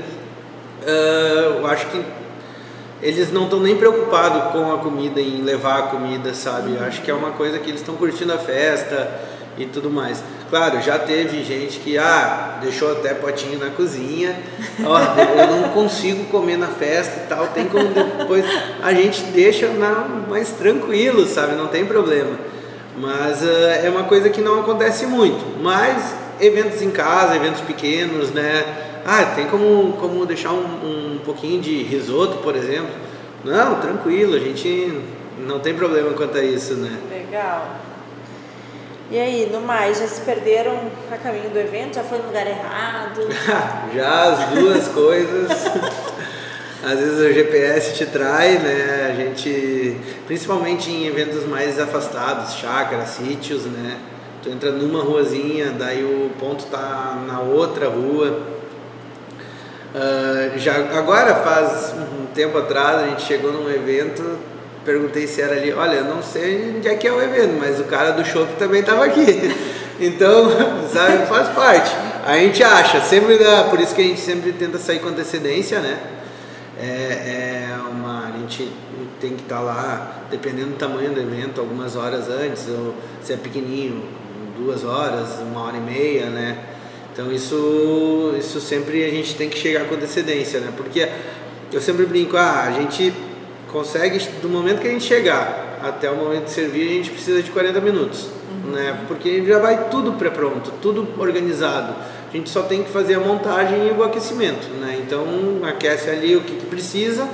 [0.81, 2.01] uh, eu acho que
[3.01, 6.75] eles não estão nem preocupados com a comida, em levar a comida, sabe?
[6.75, 9.19] Eu acho que é uma coisa que eles estão curtindo a festa
[9.57, 10.23] e tudo mais.
[10.49, 14.35] Claro, já teve gente que ah, deixou até potinho na cozinha,
[14.85, 14.97] ó,
[15.41, 18.45] eu não consigo comer na festa e tal, tem como depois
[18.81, 21.55] a gente deixa na, mais tranquilo, sabe?
[21.55, 22.37] Não tem problema.
[22.97, 25.61] Mas uh, é uma coisa que não acontece muito.
[25.61, 28.63] Mas eventos em casa, eventos pequenos, né?
[29.05, 32.89] Ah, tem como, como deixar um, um pouquinho de risoto, por exemplo?
[33.43, 35.01] Não, tranquilo, a gente
[35.45, 36.97] não tem problema quanto a isso, né?
[37.09, 37.86] Legal.
[39.09, 40.77] E aí, no mais, já se perderam
[41.09, 41.95] a caminho do evento?
[41.95, 43.21] Já foi no lugar errado?
[43.95, 45.49] já as duas coisas.
[46.83, 49.07] Às vezes o GPS te trai, né?
[49.09, 53.97] A gente, principalmente em eventos mais afastados, chácaras, sítios, né?
[54.43, 58.41] Tu entra numa ruazinha, daí o ponto tá na outra rua.
[59.95, 64.37] Uh, já agora faz um tempo atrás a gente chegou num evento
[64.87, 67.83] perguntei se era ali, olha, não sei onde é que é o evento, mas o
[67.83, 69.21] cara do show também estava aqui.
[69.99, 70.51] Então,
[70.93, 71.89] sabe, faz parte.
[72.23, 75.79] A gente acha, sempre dá, por isso que a gente sempre tenta sair com antecedência,
[75.79, 75.97] né?
[76.79, 78.71] É, é uma, a gente
[79.19, 83.33] tem que estar tá lá, dependendo do tamanho do evento, algumas horas antes, ou se
[83.33, 84.03] é pequenininho,
[84.55, 86.59] duas horas, uma hora e meia, né?
[87.11, 90.71] Então isso, isso sempre a gente tem que chegar com antecedência, né?
[90.77, 91.09] Porque
[91.73, 93.11] eu sempre brinco, ah, a gente
[93.71, 97.41] consegue, do momento que a gente chegar, até o momento de servir, a gente precisa
[97.41, 98.27] de 40 minutos,
[98.65, 98.71] uhum.
[98.71, 98.99] né?
[99.07, 101.93] Porque já vai tudo pré-pronto, tudo organizado.
[102.29, 104.97] A gente só tem que fazer a montagem e o aquecimento, né?
[105.05, 105.25] Então
[105.63, 107.27] aquece ali o que, que precisa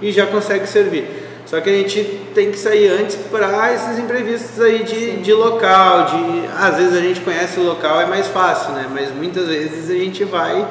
[0.00, 1.28] e já consegue servir.
[1.46, 6.04] Só que a gente tem que sair antes para esses imprevistos aí de, de local,
[6.04, 8.86] de às vezes a gente conhece o local é mais fácil, né?
[8.92, 10.68] Mas muitas vezes a gente vai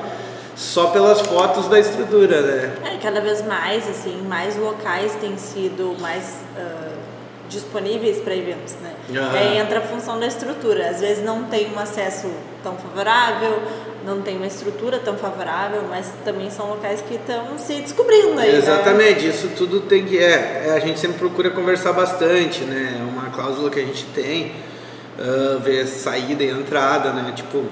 [0.58, 2.74] só pelas fotos da estrutura, né?
[2.84, 6.98] É, cada vez mais, assim, mais locais têm sido mais uh,
[7.48, 8.92] disponíveis para eventos, né?
[9.08, 9.38] Uhum.
[9.38, 10.90] aí entra a função da estrutura.
[10.90, 12.28] Às vezes não tem um acesso
[12.64, 13.62] tão favorável,
[14.04, 18.52] não tem uma estrutura tão favorável, mas também são locais que estão se descobrindo aí.
[18.52, 18.58] Né?
[18.58, 19.30] Exatamente, né?
[19.30, 20.18] isso tudo tem que.
[20.18, 22.98] É, é, a gente sempre procura conversar bastante, né?
[23.00, 24.54] É uma cláusula que a gente tem,
[25.20, 27.32] uh, ver saída e entrada, né?
[27.36, 27.64] Tipo,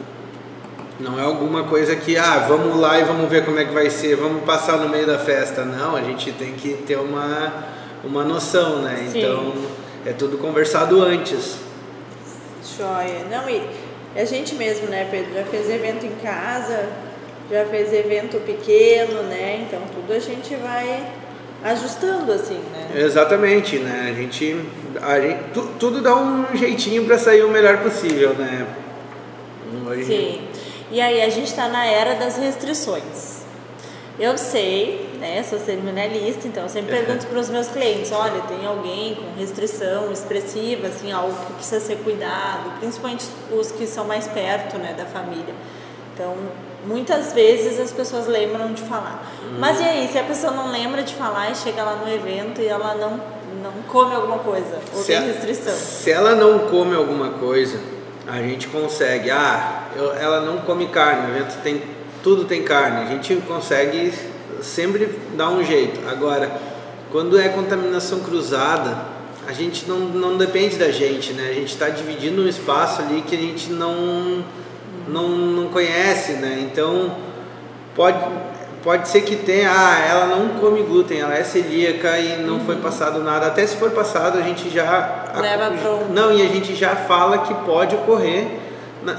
[1.00, 3.90] não é alguma coisa que, ah, vamos lá e vamos ver como é que vai
[3.90, 5.66] ser, vamos passar no meio da festa.
[5.66, 7.66] Não, a gente tem que ter uma,
[8.04, 9.08] uma noção, né?
[9.12, 9.20] Sim.
[9.20, 9.54] Então,
[10.06, 11.58] é tudo conversado antes.
[12.78, 13.26] Joia.
[13.30, 13.62] Não, e
[14.16, 16.88] a gente mesmo, né, Pedro, já fez evento em casa,
[17.52, 19.66] já fez evento pequeno, né?
[19.68, 21.06] Então tudo a gente vai
[21.64, 23.02] ajustando assim, né?
[23.02, 24.12] Exatamente, né?
[24.12, 24.56] A gente,
[25.02, 28.66] a gente tu, tudo dá um jeitinho para sair o melhor possível, né?
[29.86, 30.06] Hoje...
[30.06, 30.55] Sim.
[30.92, 33.44] E aí a gente está na era das restrições.
[34.18, 38.66] Eu sei, né, sou cerimonialista, então eu sempre pergunto para os meus clientes, olha, tem
[38.66, 44.26] alguém com restrição expressiva, assim, algo que precisa ser cuidado, principalmente os que são mais
[44.28, 45.54] perto, né, da família.
[46.14, 46.34] Então,
[46.86, 49.30] muitas vezes as pessoas lembram de falar.
[49.44, 49.58] Hum.
[49.60, 52.62] Mas e aí, se a pessoa não lembra de falar e chega lá no evento
[52.62, 53.20] e ela não,
[53.62, 55.74] não come alguma coisa, ou se tem restrição?
[55.74, 57.95] A, se ela não come alguma coisa,
[58.28, 61.82] a gente consegue, ah, eu, ela não come carne, o evento tem
[62.24, 64.12] tudo tem carne, a gente consegue
[64.60, 65.08] sempre
[65.38, 66.00] dar um jeito.
[66.10, 66.60] Agora,
[67.12, 68.98] quando é contaminação cruzada,
[69.48, 71.50] a gente não, não depende da gente, né?
[71.50, 74.44] A gente está dividindo um espaço ali que a gente não,
[75.08, 76.68] não, não conhece, né?
[76.68, 77.16] Então,
[77.94, 78.18] pode,
[78.86, 82.66] pode ser que tenha, ah, ela não come glúten, ela é celíaca e não uhum.
[82.66, 83.48] foi passado nada.
[83.48, 85.26] Até se for passado, a gente já...
[85.36, 86.14] Leva pro...
[86.14, 88.64] Não, e a gente já fala que pode ocorrer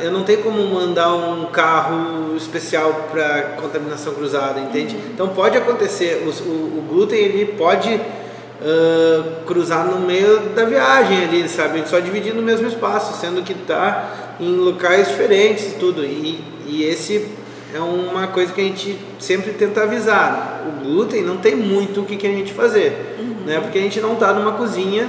[0.01, 4.97] eu não tenho como mandar um carro especial para contaminação cruzada, entende?
[4.97, 5.03] Uhum.
[5.15, 11.25] Então pode acontecer, o, o, o glúten ele pode uh, cruzar no meio da viagem
[11.25, 11.87] ali, sabe?
[11.87, 16.05] Só dividir no mesmo espaço, sendo que está em locais diferentes e tudo.
[16.05, 17.29] E, e esse
[17.75, 20.65] é uma coisa que a gente sempre tenta avisar.
[20.67, 23.45] O glúten não tem muito o que, que a gente fazer, uhum.
[23.45, 23.61] né?
[23.61, 25.09] Porque a gente não está numa cozinha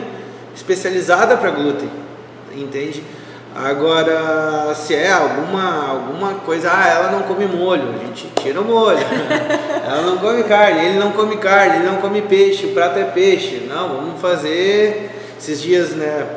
[0.55, 1.89] especializada para glúten,
[2.55, 3.03] entende?
[3.55, 8.63] Agora, se é alguma, alguma coisa, ah, ela não come molho, a gente tira o
[8.63, 8.99] molho.
[9.83, 13.05] ela não come carne, ele não come carne, ele não come peixe, o prato é
[13.05, 13.65] peixe.
[13.67, 16.27] Não, vamos fazer esses dias, né?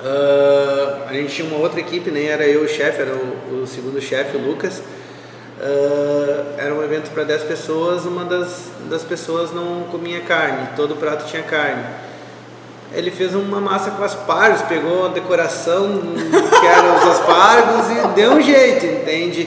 [0.00, 3.66] Uh, a gente tinha uma outra equipe, nem era eu o chefe, era o, o
[3.66, 4.80] segundo chefe, o Lucas.
[5.60, 10.94] Uh, era um evento para 10 pessoas, uma das, das pessoas não comia carne, todo
[10.96, 11.84] prato tinha carne
[12.92, 16.00] ele fez uma massa com aspargos, pegou a decoração
[16.60, 19.46] que eram os aspargos e deu um jeito, entende?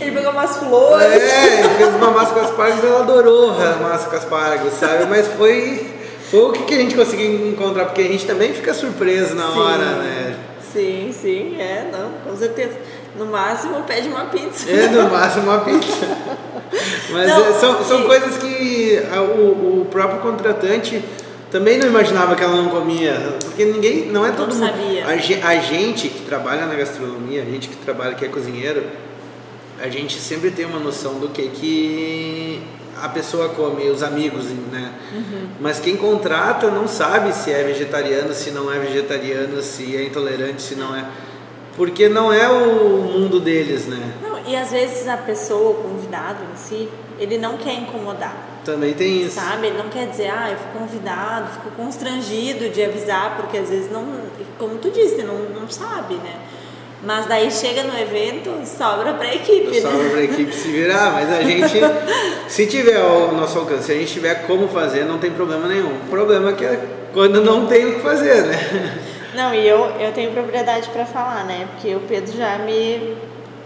[0.00, 1.22] Ele pegou umas flores.
[1.22, 5.06] É, ele fez uma massa com aspargos e ela adorou a massa com aspargos, sabe?
[5.06, 5.86] Mas foi,
[6.30, 9.58] foi o que a gente conseguiu encontrar, porque a gente também fica surpreso na sim,
[9.58, 10.36] hora, né?
[10.72, 12.74] Sim, sim, é, não, com certeza.
[13.16, 14.70] No máximo pede uma pizza.
[14.70, 16.06] É, no máximo uma pizza.
[17.10, 19.02] Mas não, é, são, são coisas que
[19.36, 21.02] o, o próprio contratante
[21.50, 24.70] também não imaginava que ela não comia, porque ninguém, não é todo não mundo.
[24.70, 25.04] Sabia.
[25.04, 28.84] A, a, gente que trabalha na gastronomia, a gente que trabalha que é cozinheiro,
[29.80, 32.62] a gente sempre tem uma noção do que que
[33.02, 34.92] a pessoa come, os amigos, né?
[35.12, 35.48] Uhum.
[35.58, 40.62] Mas quem contrata não sabe se é vegetariano, se não é vegetariano, se é intolerante,
[40.62, 41.04] se não é.
[41.76, 44.12] Porque não é o mundo deles, né?
[44.22, 48.34] Não, e às vezes a pessoa, o convidado em si, ele não quer incomodar.
[48.64, 49.36] Também tem isso.
[49.36, 49.68] Sabe?
[49.68, 53.90] Ele não quer dizer, ah, eu fico convidado, fico constrangido de avisar, porque às vezes
[53.90, 54.04] não,
[54.58, 56.34] como tu disse, não, não sabe, né?
[57.02, 60.10] Mas daí chega no evento, sobra para a equipe, sobra né?
[60.10, 61.80] para a equipe se virar, mas a gente,
[62.46, 65.92] se tiver ao nosso alcance, se a gente tiver como fazer, não tem problema nenhum.
[65.94, 66.78] O problema é que é
[67.14, 68.98] quando não tem o que fazer, né?
[69.40, 71.66] Não, e eu, eu tenho propriedade para falar, né?
[71.70, 73.16] Porque o Pedro já me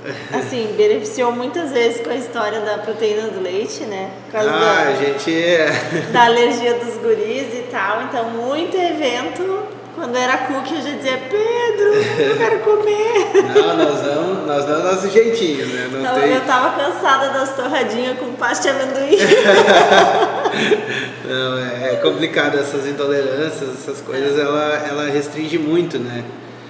[0.32, 4.08] assim, beneficiou muitas vezes com a história da proteína do leite, né?
[4.26, 5.66] Por causa ah, da, a gente é.
[6.12, 8.02] da alergia dos guris e tal.
[8.04, 13.32] Então, muito evento Quando era cookie, eu já dizia, Pedro, eu quero comer.
[13.54, 15.88] Não, nós damos, nós damos nosso jeitinho, né?
[15.92, 16.32] Não Então, tem...
[16.32, 19.18] Eu tava cansada das torradinhas com pasta de amendoim.
[21.24, 26.24] Não, é é complicado essas intolerâncias, essas coisas, ela, ela restringe muito, né?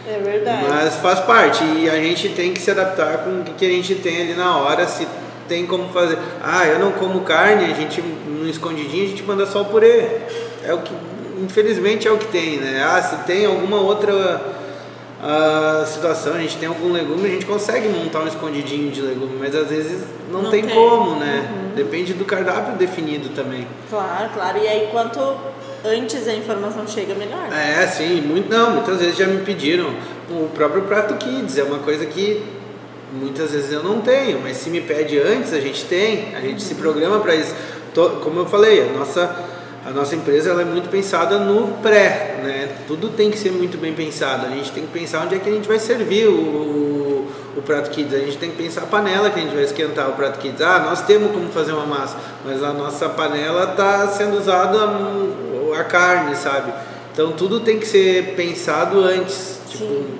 [0.06, 0.66] É verdade.
[0.68, 3.70] Mas faz parte e a gente tem que se adaptar com o que que a
[3.70, 5.06] gente tem ali na hora, se
[5.48, 6.18] tem como fazer.
[6.42, 10.04] Ah, eu não como carne, a gente no escondidinho a gente manda só o purê.
[10.62, 10.92] É o que,
[11.42, 12.82] infelizmente é o que tem, né?
[12.84, 14.40] Ah, se tem alguma outra
[15.22, 19.36] ah, situação, a gente tem algum legume, a gente consegue montar um escondidinho de legume,
[19.38, 20.74] mas às vezes não, Não tem, tem.
[20.74, 21.72] como, né?
[21.74, 23.66] Depende do cardápio definido também.
[23.88, 24.58] Claro, claro.
[24.58, 25.18] E aí, quanto
[25.84, 27.48] antes a informação chega, melhor.
[27.52, 29.94] É, sim, muito, não, muitas vezes já me pediram.
[30.30, 32.42] O próprio prato kids é uma coisa que
[33.12, 36.62] muitas vezes eu não tenho, mas se me pede antes, a gente tem, a gente
[36.62, 37.54] se programa para isso.
[38.22, 39.36] Como eu falei, a nossa,
[39.84, 42.76] a nossa empresa ela é muito pensada no pré, né?
[42.86, 44.46] Tudo tem que ser muito bem pensado.
[44.46, 47.90] A gente tem que pensar onde é que a gente vai servir o, o prato
[47.90, 48.14] kids.
[48.14, 50.62] A gente tem que pensar a panela que a gente vai esquentar o prato kids.
[50.62, 55.72] Ah, nós temos como fazer uma massa, mas a nossa panela está sendo usada hum,
[55.78, 56.72] a carne, sabe?
[57.12, 59.60] Então tudo tem que ser pensado antes.
[59.68, 60.18] Tipo, Sim.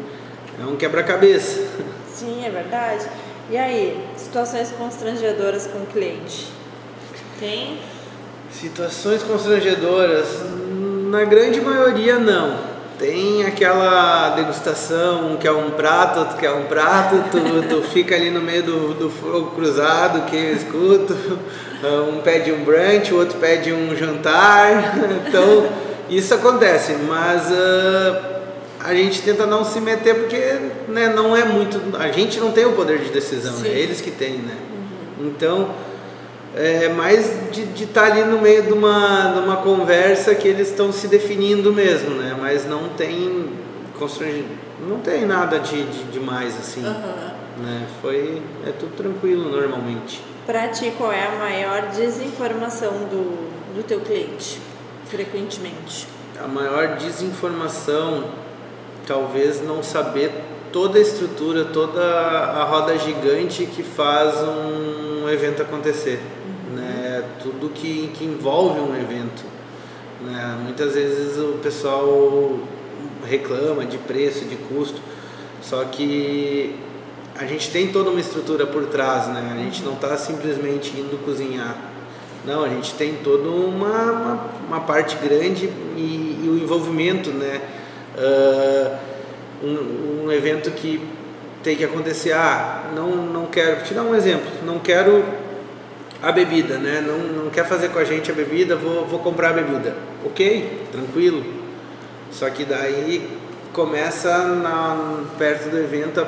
[0.62, 1.66] é um quebra-cabeça.
[2.12, 3.07] Sim, é verdade.
[3.50, 6.48] E aí, situações constrangedoras com o cliente?
[7.40, 7.79] Tem?
[8.61, 10.27] Situações constrangedoras,
[11.11, 12.75] na grande maioria não.
[12.99, 18.31] Tem aquela degustação, um quer um prato, outro quer um prato, tu, tu fica ali
[18.31, 21.17] no meio do, do fogo cruzado que eu escuto,
[22.09, 24.95] um pede um brunch, o outro pede um jantar,
[25.27, 25.69] então
[26.09, 28.40] isso acontece, mas ah,
[28.85, 30.38] a gente tenta não se meter porque
[30.88, 33.67] né, não é muito, a gente não tem o poder de decisão, Sim.
[33.67, 34.57] é eles que têm, né?
[35.21, 35.71] Então
[36.57, 40.93] é mais de estar ali no meio de uma, de uma conversa que eles estão
[40.93, 42.37] se definindo mesmo, né?
[42.38, 43.64] Mas não tem
[44.87, 47.33] não tem nada de, de demais assim, Aham.
[47.59, 47.87] né?
[48.03, 50.21] Foi é tudo tranquilo normalmente.
[50.47, 54.61] Pra ti, qual é a maior desinformação do, do teu cliente,
[55.07, 56.07] frequentemente?
[56.43, 58.25] A maior desinformação
[59.07, 60.31] talvez não saber
[60.73, 66.21] toda a estrutura, toda a roda gigante que faz um evento acontecer?
[67.64, 69.42] Tudo que, que envolve um evento,
[70.20, 70.59] né?
[70.62, 72.59] Muitas vezes o pessoal
[73.27, 75.00] reclama de preço, de custo,
[75.62, 76.77] só que
[77.35, 79.57] a gente tem toda uma estrutura por trás, né?
[79.59, 81.74] A gente não está simplesmente indo cozinhar.
[82.44, 87.62] Não, a gente tem toda uma, uma, uma parte grande e, e o envolvimento, né?
[88.18, 88.98] Ah,
[89.62, 91.00] um, um evento que
[91.62, 95.24] tem que acontecer, ah, não, não quero, vou te dar um exemplo, não quero
[96.28, 97.02] a bebida, né?
[97.06, 99.94] Não, não quer fazer com a gente a bebida, vou, vou comprar a bebida.
[100.24, 101.44] Ok, tranquilo.
[102.30, 103.28] Só que daí
[103.72, 106.26] começa na, perto do evento a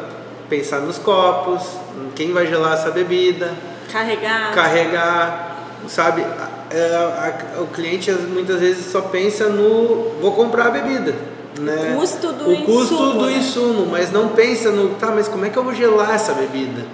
[0.49, 1.63] pensar nos copos,
[1.97, 3.53] em quem vai gelar essa bebida,
[3.91, 4.53] Carregar?
[4.55, 5.57] carregar,
[5.89, 6.23] sabe?
[6.23, 11.15] A- a- a- o cliente muitas vezes só pensa no vou comprar a bebida.
[11.61, 11.93] Né?
[11.95, 13.33] O custo do o custo insumo, do né?
[13.39, 16.85] insumo, mas não pensa no tá, mas como é que eu vou gelar essa bebida?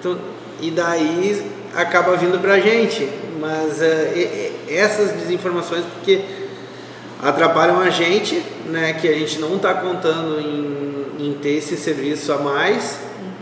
[0.00, 0.18] Então,
[0.60, 1.46] e daí
[1.82, 3.08] acaba vindo pra gente.
[3.40, 6.20] Mas eh, essas desinformações porque
[7.22, 8.92] atrapalham a gente, né?
[8.94, 12.98] Que a gente não está contando em, em ter esse serviço a mais,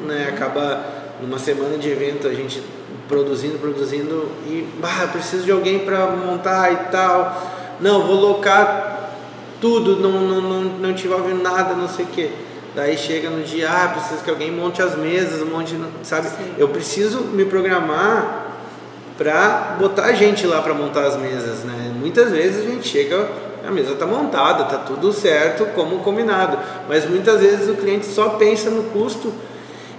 [0.07, 0.29] né?
[0.29, 0.85] Acaba
[1.20, 2.62] numa semana de evento a gente
[3.09, 7.77] produzindo, produzindo e bah, preciso de alguém para montar e tal.
[7.81, 9.12] Não, vou locar
[9.61, 12.31] tudo, não, não, não, não te envolve nada, não sei o que.
[12.77, 16.29] Daí chega no dia, ah, preciso que alguém monte as mesas, monte, sabe?
[16.29, 16.55] Sim.
[16.59, 18.49] Eu preciso me programar
[19.17, 21.91] para botar a gente lá para montar as mesas, né?
[21.99, 23.31] Muitas vezes a gente chega,
[23.67, 28.29] a mesa está montada, tá tudo certo como combinado, mas muitas vezes o cliente só
[28.31, 29.33] pensa no custo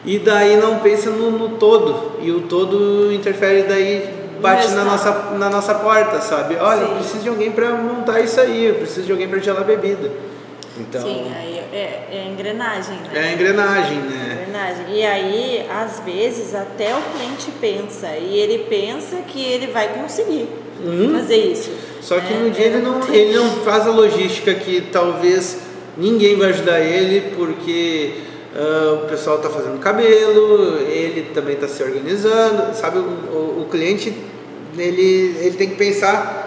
[0.05, 5.31] e daí não pensa no, no todo e o todo interfere daí bate na nossa
[5.35, 6.55] na nossa porta, sabe?
[6.57, 6.93] Olha, eu Sim.
[6.93, 10.36] preciso de alguém para montar isso aí, eu preciso de alguém para gelar bebida.
[10.79, 13.09] Então Sim, aí é, é engrenagem, né?
[13.29, 14.39] é engrenagem, né?
[14.47, 14.85] Engrenagem.
[14.95, 20.47] E aí, às vezes, até o cliente pensa, e ele pensa que ele vai conseguir
[20.83, 21.11] Uhum.
[21.19, 21.71] fazer isso.
[22.01, 22.39] Só que né?
[22.43, 25.57] no dia ele não, tem- ele não faz a logística que talvez
[25.97, 28.13] ninguém vai ajudar ele porque
[28.55, 32.99] ah, o pessoal está fazendo cabelo, ele também está se organizando, sabe?
[32.99, 34.13] O, o- o cliente
[34.77, 36.46] ele, ele tem que pensar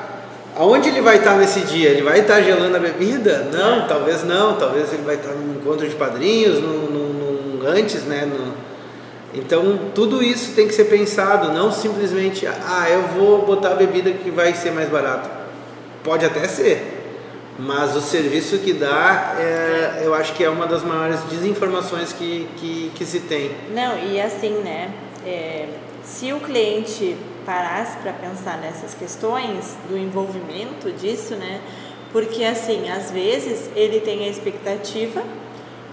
[0.57, 1.91] aonde ele vai estar nesse dia.
[1.91, 3.49] Ele vai estar gelando a bebida?
[3.53, 4.57] Não, talvez não.
[4.57, 7.13] Talvez ele vai estar num encontro de padrinhos, num, num-
[7.61, 8.25] num- antes, né?
[8.27, 8.55] No-
[9.33, 14.11] então tudo isso tem que ser pensado, não simplesmente, ah, eu vou botar a bebida
[14.11, 15.31] que vai ser mais barata.
[16.03, 16.97] Pode até ser,
[17.63, 22.49] Mas o serviço que dá, é, eu acho que é uma das maiores desinformações que,
[22.57, 23.51] que, que se tem.
[23.75, 24.91] Não, e assim, né?
[25.27, 25.67] É,
[26.03, 27.15] se o cliente
[27.51, 31.61] parasse para pensar nessas questões do envolvimento disso, né?
[32.13, 35.21] Porque assim, às vezes ele tem a expectativa,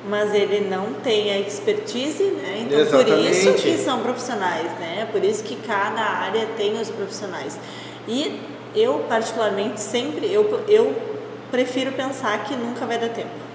[0.08, 2.64] mas ele não tem a expertise, né?
[2.64, 3.12] Então Exatamente.
[3.12, 5.08] por isso que são profissionais, né?
[5.12, 7.58] Por isso que cada área tem os profissionais.
[8.08, 8.40] E
[8.76, 10.96] eu particularmente sempre eu, eu
[11.50, 13.48] prefiro pensar que nunca vai dar tempo.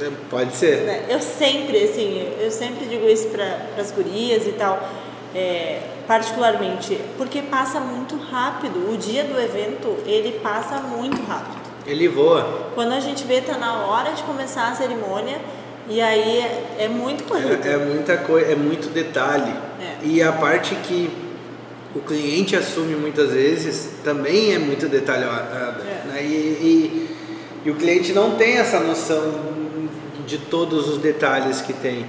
[0.00, 0.78] É, pode ser.
[0.82, 1.06] Né?
[1.08, 4.82] Eu sempre, assim, eu sempre digo isso para as gurias e tal,
[5.32, 8.92] é, particularmente, porque passa muito rápido.
[8.92, 11.66] O dia do evento, ele passa muito rápido.
[11.86, 12.70] Ele voa.
[12.74, 15.38] Quando a gente vê, tá na hora de começar a cerimônia
[15.88, 17.64] e aí é, é muito corrido.
[17.64, 19.52] É, é, muita coisa, é muito detalhe.
[19.80, 19.96] É.
[20.02, 21.10] E a parte que
[21.94, 25.80] o cliente assume muitas vezes também é muito detalhada.
[25.80, 26.08] É.
[26.08, 26.22] Né?
[26.22, 27.16] E, e,
[27.64, 29.56] e, o cliente não tem essa noção
[30.26, 32.04] de todos os detalhes que tem.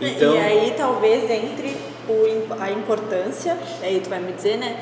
[0.00, 1.76] Então, e aí talvez entre
[2.08, 4.80] o, a importância, aí tu vai me dizer, né?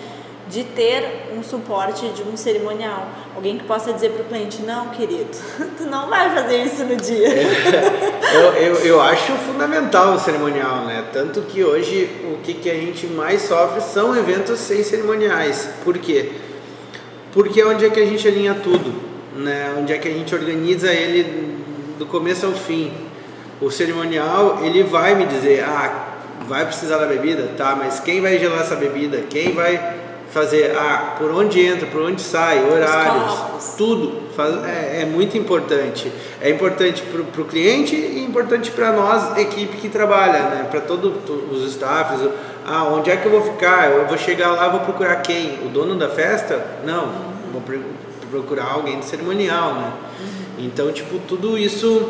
[0.49, 3.09] de ter um suporte de um cerimonial.
[3.35, 5.31] Alguém que possa dizer para o cliente, não, querido,
[5.79, 7.29] tu não vai fazer isso no dia.
[8.33, 11.05] Eu, eu, eu, acho fundamental o cerimonial, né?
[11.13, 15.69] Tanto que hoje o que, que a gente mais sofre são eventos sem cerimoniais.
[15.85, 16.33] Por quê?
[17.31, 18.91] Porque é onde é que a gente alinha tudo,
[19.37, 19.75] né?
[19.79, 21.59] Onde é que a gente organiza ele
[21.99, 22.91] do começo ao fim.
[23.61, 26.12] O cerimonial, ele vai me dizer, ah,
[26.47, 27.51] vai precisar da bebida?
[27.57, 29.23] Tá, mas quem vai gelar essa bebida?
[29.29, 30.01] Quem vai
[30.33, 36.11] fazer ah, por onde entra, por onde sai, horários, tudo faz, é, é, muito importante.
[36.41, 40.67] É importante para o cliente e importante para nós, equipe que trabalha, né?
[40.71, 41.13] para todos
[41.51, 42.27] os staffs.
[42.67, 43.91] Ah, onde é que eu vou ficar?
[43.91, 45.59] Eu vou chegar lá, vou procurar quem?
[45.67, 46.65] O dono da festa?
[46.85, 47.09] Não,
[47.53, 47.63] vou
[48.31, 49.93] procurar alguém do cerimonial, né?
[50.19, 50.65] Uhum.
[50.65, 52.09] Então, tipo, tudo isso,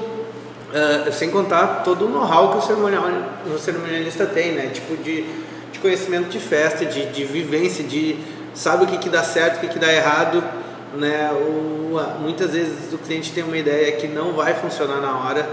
[0.72, 3.04] uh, sem contar todo o know-how que o cerimonial,
[3.46, 4.70] o cerimonialista tem, né?
[4.72, 5.26] Tipo de
[5.82, 8.16] conhecimento de festa, de, de vivência, de
[8.54, 10.42] sabe o que, que dá certo, o que, que dá errado.
[10.94, 11.30] Né?
[11.32, 15.48] O, muitas vezes o cliente tem uma ideia que não vai funcionar na hora.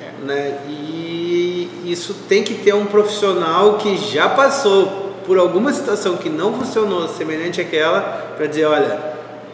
[0.00, 0.24] É.
[0.24, 0.58] Né?
[0.68, 6.52] E isso tem que ter um profissional que já passou por alguma situação que não
[6.52, 9.00] funcionou semelhante àquela para dizer, olha,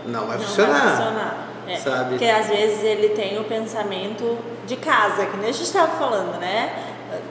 [0.07, 0.73] não vai não funcionar.
[0.73, 1.50] Vai funcionar.
[1.71, 2.11] É, sabe?
[2.11, 6.39] Porque às vezes ele tem o pensamento de casa, que nem a gente estava falando,
[6.39, 6.73] né?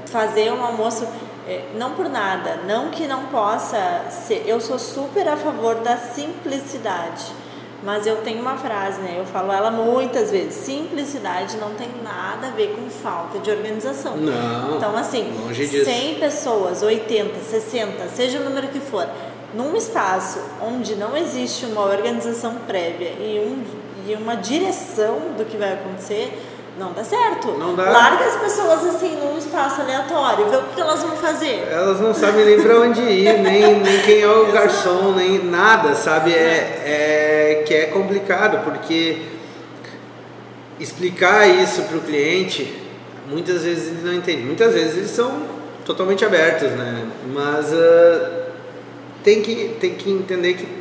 [0.06, 1.08] Fazer um almoço
[1.48, 4.44] é, não por nada, não que não possa ser.
[4.46, 7.26] Eu sou super a favor da simplicidade,
[7.84, 9.16] mas eu tenho uma frase, né?
[9.18, 14.16] Eu falo ela muitas vezes: simplicidade não tem nada a ver com falta de organização.
[14.18, 14.78] Não.
[14.78, 19.08] Então, assim, 100 pessoas, 80, 60, seja o número que for,
[19.54, 23.64] num espaço onde não existe uma organização prévia e, um,
[24.10, 26.34] e uma direção do que vai acontecer
[26.80, 27.52] não dá certo.
[27.60, 27.92] Não dá.
[27.92, 31.68] Larga as pessoas assim num espaço aleatório, vê o que elas vão fazer.
[31.70, 35.94] Elas não sabem nem para onde ir, nem, nem quem é o garçom, nem nada,
[35.94, 36.34] sabe?
[36.34, 39.18] É, é que é complicado, porque
[40.80, 42.82] explicar isso para o cliente,
[43.28, 44.44] muitas vezes ele não entende.
[44.44, 45.44] Muitas vezes eles são
[45.86, 47.06] totalmente abertos, né?
[47.34, 48.50] Mas uh,
[49.24, 50.79] tem, que, tem que entender que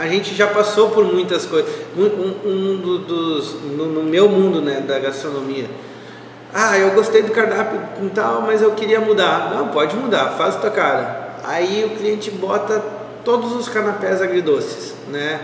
[0.00, 1.70] a gente já passou por muitas coisas.
[1.94, 5.66] Um, um dos, no, no, meu mundo né, da gastronomia.
[6.54, 9.50] Ah, eu gostei do cardápio com tal, mas eu queria mudar.
[9.54, 11.34] Não, pode mudar, faz tua cara.
[11.44, 12.82] Aí o cliente bota
[13.22, 15.38] todos os canapés agridoces, né?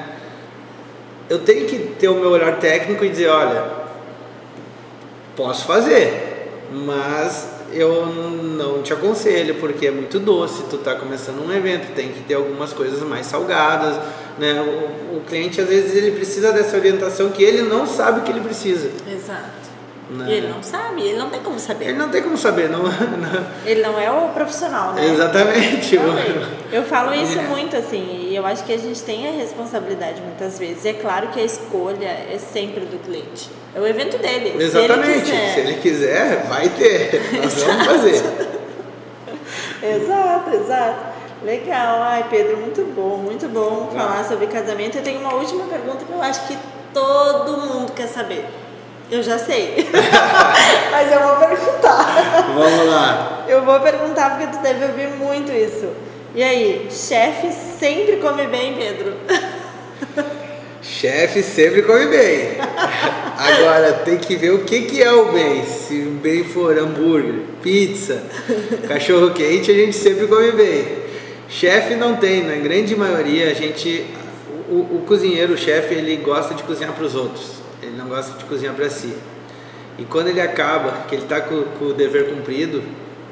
[1.29, 3.63] Eu tenho que ter o meu olhar técnico e dizer, olha,
[5.37, 11.53] posso fazer, mas eu não te aconselho porque é muito doce, tu está começando um
[11.53, 13.97] evento, tem que ter algumas coisas mais salgadas,
[14.39, 14.61] né?
[14.61, 18.41] O, o, cliente às vezes ele precisa dessa orientação que ele não sabe que ele
[18.41, 18.91] precisa.
[19.11, 19.66] Exato.
[20.09, 20.25] Né?
[20.29, 21.87] E ele não sabe, ele não tem como saber.
[21.87, 22.85] Ele não tem como saber, não.
[22.87, 23.47] não.
[23.65, 25.05] Ele não é o profissional, né?
[25.05, 25.99] Exatamente.
[26.71, 27.43] Eu falo isso é.
[27.43, 30.87] muito assim, e eu acho que a gente tem a responsabilidade muitas vezes.
[30.87, 33.51] É claro que a escolha é sempre do cliente.
[33.75, 34.63] É o evento dele.
[34.63, 35.27] Exatamente.
[35.27, 37.23] Se ele quiser, Se ele quiser vai ter.
[37.43, 38.23] Nós vamos fazer.
[39.83, 41.17] exato, exato.
[41.43, 44.99] Legal, ai Pedro, muito bom, muito bom falar sobre casamento.
[44.99, 46.57] Eu tenho uma última pergunta que eu acho que
[46.95, 48.47] todo mundo quer saber.
[49.11, 49.87] Eu já sei,
[50.91, 52.53] mas eu vou perguntar.
[52.55, 53.45] Vamos lá.
[53.49, 55.89] Eu vou perguntar porque tu deve ouvir muito isso.
[56.35, 59.15] E aí, chefe sempre come bem, Pedro?
[60.83, 62.57] Chefe sempre come bem.
[63.39, 65.65] Agora tem que ver o que, que é o bem.
[65.65, 68.23] Se o bem for hambúrguer, pizza,
[68.89, 70.85] cachorro quente, a gente sempre come bem.
[71.49, 74.05] Chefe não tem, na grande maioria a gente,
[74.69, 77.56] o, o cozinheiro, o chefe, ele gosta de cozinhar para os outros.
[77.87, 79.15] Ele não gosta de cozinhar para si.
[79.99, 82.83] E quando ele acaba, que ele está com, com, o dever cumprido,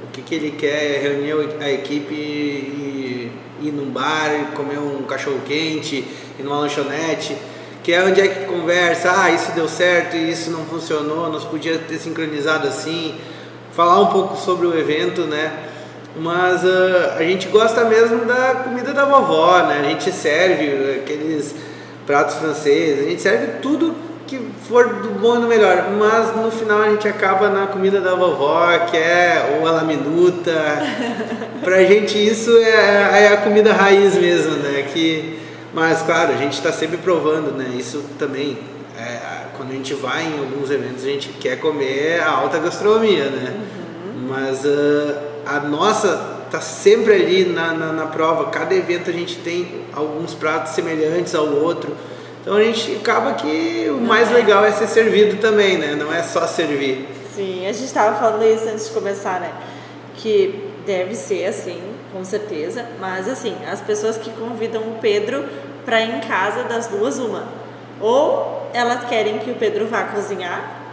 [0.03, 5.03] o que, que ele quer é reunir a equipe e ir num bar, comer um
[5.03, 5.97] cachorro quente,
[6.39, 7.37] ir numa lanchonete,
[7.83, 11.83] que é onde é que conversa, ah, isso deu certo, isso não funcionou, nós podíamos
[11.87, 13.15] ter sincronizado assim,
[13.73, 15.69] falar um pouco sobre o evento, né?
[16.17, 19.81] Mas uh, a gente gosta mesmo da comida da vovó, né?
[19.81, 21.55] A gente serve aqueles
[22.07, 23.95] pratos franceses, a gente serve tudo
[24.27, 28.01] que for do bom e do melhor, mas no final a gente acaba na comida
[28.01, 30.53] da vovó, que é ou a laminuta.
[31.63, 34.87] pra gente isso é, é, a comida raiz mesmo, né?
[34.93, 35.39] Que,
[35.73, 37.75] mas claro, a gente está sempre provando, né?
[37.77, 38.59] Isso também,
[38.99, 43.25] é, quando a gente vai em alguns eventos, a gente quer comer a alta gastronomia,
[43.27, 43.55] né?
[43.55, 44.29] Uhum.
[44.29, 49.37] Mas uh, a nossa tá sempre ali na, na, na prova, cada evento a gente
[49.39, 51.95] tem alguns pratos semelhantes ao outro
[52.45, 55.97] então a gente acaba que o mais legal é ser servido também, né?
[55.99, 57.09] Não é só servir.
[57.35, 59.51] Sim, a gente estava falando isso antes de começar, né?
[60.17, 61.81] Que deve ser assim,
[62.13, 62.85] com certeza.
[63.01, 65.47] Mas assim, as pessoas que convidam o Pedro
[65.87, 67.45] para ir em casa das duas uma,
[67.99, 70.85] ou elas querem que o Pedro vá cozinhar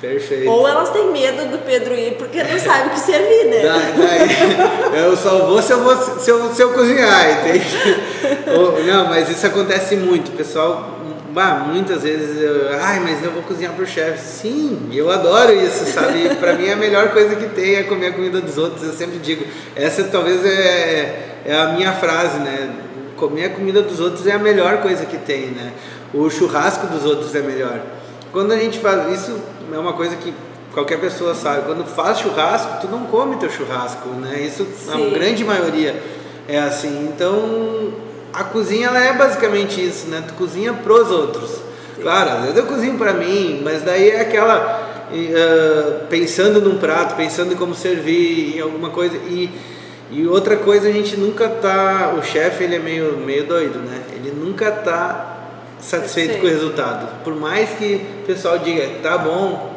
[0.00, 0.50] Perfeito.
[0.50, 3.60] Ou elas têm medo do Pedro ir porque não sabe o que servir, né?
[3.62, 7.66] Daí, eu só vou se eu, vou, se eu, se eu cozinhar, entende?
[8.86, 10.30] Não, mas isso acontece muito.
[10.32, 10.99] pessoal
[11.32, 14.18] Bah, muitas vezes eu, ai, mas eu vou cozinhar pro chefe.
[14.18, 16.34] Sim, eu adoro isso, sabe?
[16.40, 18.82] para mim é a melhor coisa que tem é comer a comida dos outros.
[18.82, 19.44] Eu sempre digo,
[19.76, 22.74] essa talvez é, é a minha frase, né?
[23.16, 25.72] Comer a comida dos outros é a melhor coisa que tem, né?
[26.12, 27.80] O churrasco dos outros é melhor.
[28.32, 29.38] Quando a gente faz isso,
[29.72, 30.34] é uma coisa que
[30.72, 31.62] qualquer pessoa sabe.
[31.64, 34.40] Quando faz churrasco, tu não come teu churrasco, né?
[34.40, 35.06] Isso Sim.
[35.06, 35.94] a grande maioria
[36.48, 37.08] é assim.
[37.12, 40.22] Então a cozinha ela é basicamente isso, né?
[40.26, 41.50] Tu cozinha pros outros.
[41.50, 42.02] Sim.
[42.02, 47.16] Claro, às vezes eu cozinho para mim, mas daí é aquela uh, pensando num prato,
[47.16, 49.50] pensando em como servir, em alguma coisa e
[50.12, 54.02] e outra coisa a gente nunca tá, o chefe ele é meio meio doido, né?
[54.12, 55.30] Ele nunca tá
[55.80, 57.22] satisfeito com o resultado.
[57.22, 59.72] Por mais que o pessoal diga, tá bom,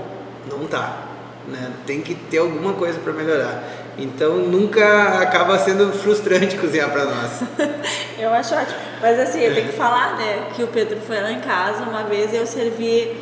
[0.50, 1.04] não tá.
[1.48, 1.72] Né?
[1.86, 3.64] Tem que ter alguma coisa para melhorar.
[3.98, 7.32] Então nunca acaba sendo frustrante cozinhar para nós.
[8.18, 8.78] eu acho ótimo.
[9.02, 12.04] Mas assim, eu tenho que falar, né, que o Pedro foi lá em casa uma
[12.04, 13.16] vez eu servi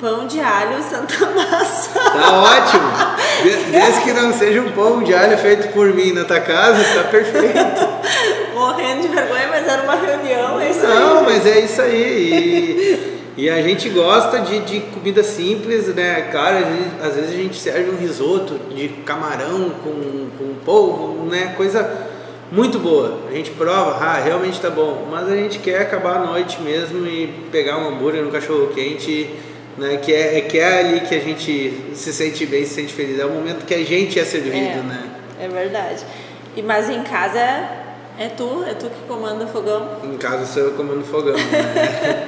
[0.00, 1.98] pão de alho Santa Massa.
[1.98, 3.70] Tá ótimo.
[3.70, 7.08] Desde que não seja um pão de alho feito por mim na tua casa, tá
[7.08, 7.88] perfeito.
[8.54, 10.98] Morrendo de vergonha, mas era uma reunião, é isso não, aí.
[10.98, 12.30] Não, mas é isso aí.
[12.30, 13.16] E...
[13.36, 16.22] E a gente gosta de, de comida simples, né?
[16.32, 16.62] Cara,
[17.02, 21.52] às vezes a gente serve um risoto de camarão com, com polvo, né?
[21.54, 22.08] Coisa
[22.50, 23.20] muito boa.
[23.28, 25.06] A gente prova, ah, realmente tá bom.
[25.10, 29.28] Mas a gente quer acabar a noite mesmo e pegar um hambúrguer no cachorro quente,
[29.76, 29.98] né?
[29.98, 33.18] Que é, que é ali que a gente se sente bem, se sente feliz.
[33.18, 35.10] É o momento que a gente é servido, é, né?
[35.38, 36.02] É verdade.
[36.56, 37.84] E mas em casa
[38.18, 38.64] é tu?
[38.66, 39.98] É tu que comanda o fogão?
[40.02, 41.34] Em casa sou eu que comando o fogão.
[41.34, 42.26] Né?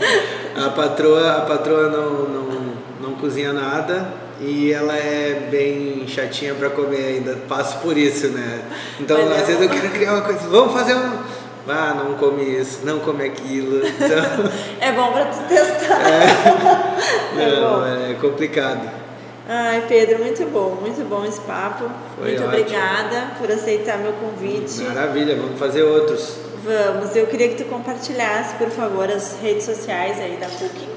[0.66, 6.70] a patroa, a patroa não, não, não cozinha nada e ela é bem chatinha para
[6.70, 7.36] comer ainda.
[7.49, 8.62] Passo por isso, né?
[9.01, 10.41] Então, às é vezes eu quero criar uma coisa.
[10.49, 11.39] Vamos fazer um.
[11.70, 13.86] Ah, não come isso, não come aquilo.
[13.86, 14.51] Então...
[14.80, 16.01] é bom para tu testar.
[16.01, 19.07] É, é não, é, é complicado.
[19.51, 21.90] Ai, Pedro, muito bom, muito bom esse papo.
[22.16, 22.61] Foi muito ótimo.
[22.61, 24.82] obrigada por aceitar meu convite.
[24.82, 26.36] Maravilha, vamos fazer outros.
[26.62, 30.88] Vamos, eu queria que tu compartilhasse, por favor, as redes sociais aí da Cooking.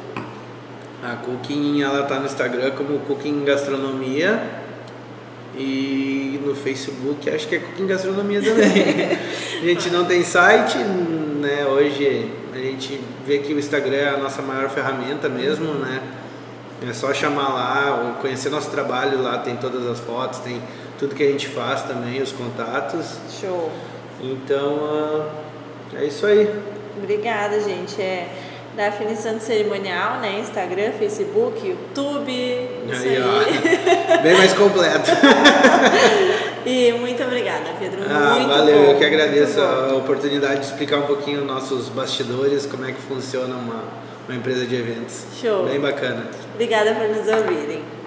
[1.01, 4.43] A Cooking, ela tá no Instagram como Cooking Gastronomia
[5.57, 8.67] e no Facebook acho que é Cooking Gastronomia também.
[9.63, 11.65] a gente não tem site, né?
[11.67, 16.01] Hoje a gente vê que o Instagram é a nossa maior ferramenta mesmo, né?
[16.87, 20.59] É só chamar lá, conhecer nosso trabalho lá, tem todas as fotos, tem
[20.97, 23.17] tudo que a gente faz também, os contatos.
[23.39, 23.71] Show.
[24.19, 25.25] Então, uh,
[25.95, 26.49] é isso aí.
[26.97, 28.01] Obrigada, gente.
[28.01, 28.27] É
[28.75, 30.39] Daphne Santo Cerimonial, né?
[30.39, 32.31] Instagram, Facebook, YouTube.
[32.91, 34.17] Isso aí, aí.
[34.23, 35.11] Bem mais completo.
[36.65, 37.99] e muito obrigada, Pedro.
[38.09, 42.65] Ah, muito valeu, bom, eu que agradeço a oportunidade de explicar um pouquinho nossos bastidores,
[42.65, 44.01] como é que funciona uma
[44.31, 45.25] uma empresa de eventos.
[45.39, 45.65] Show.
[45.65, 46.25] Bem bacana.
[46.61, 48.00] Obrigada por nos ouvirem.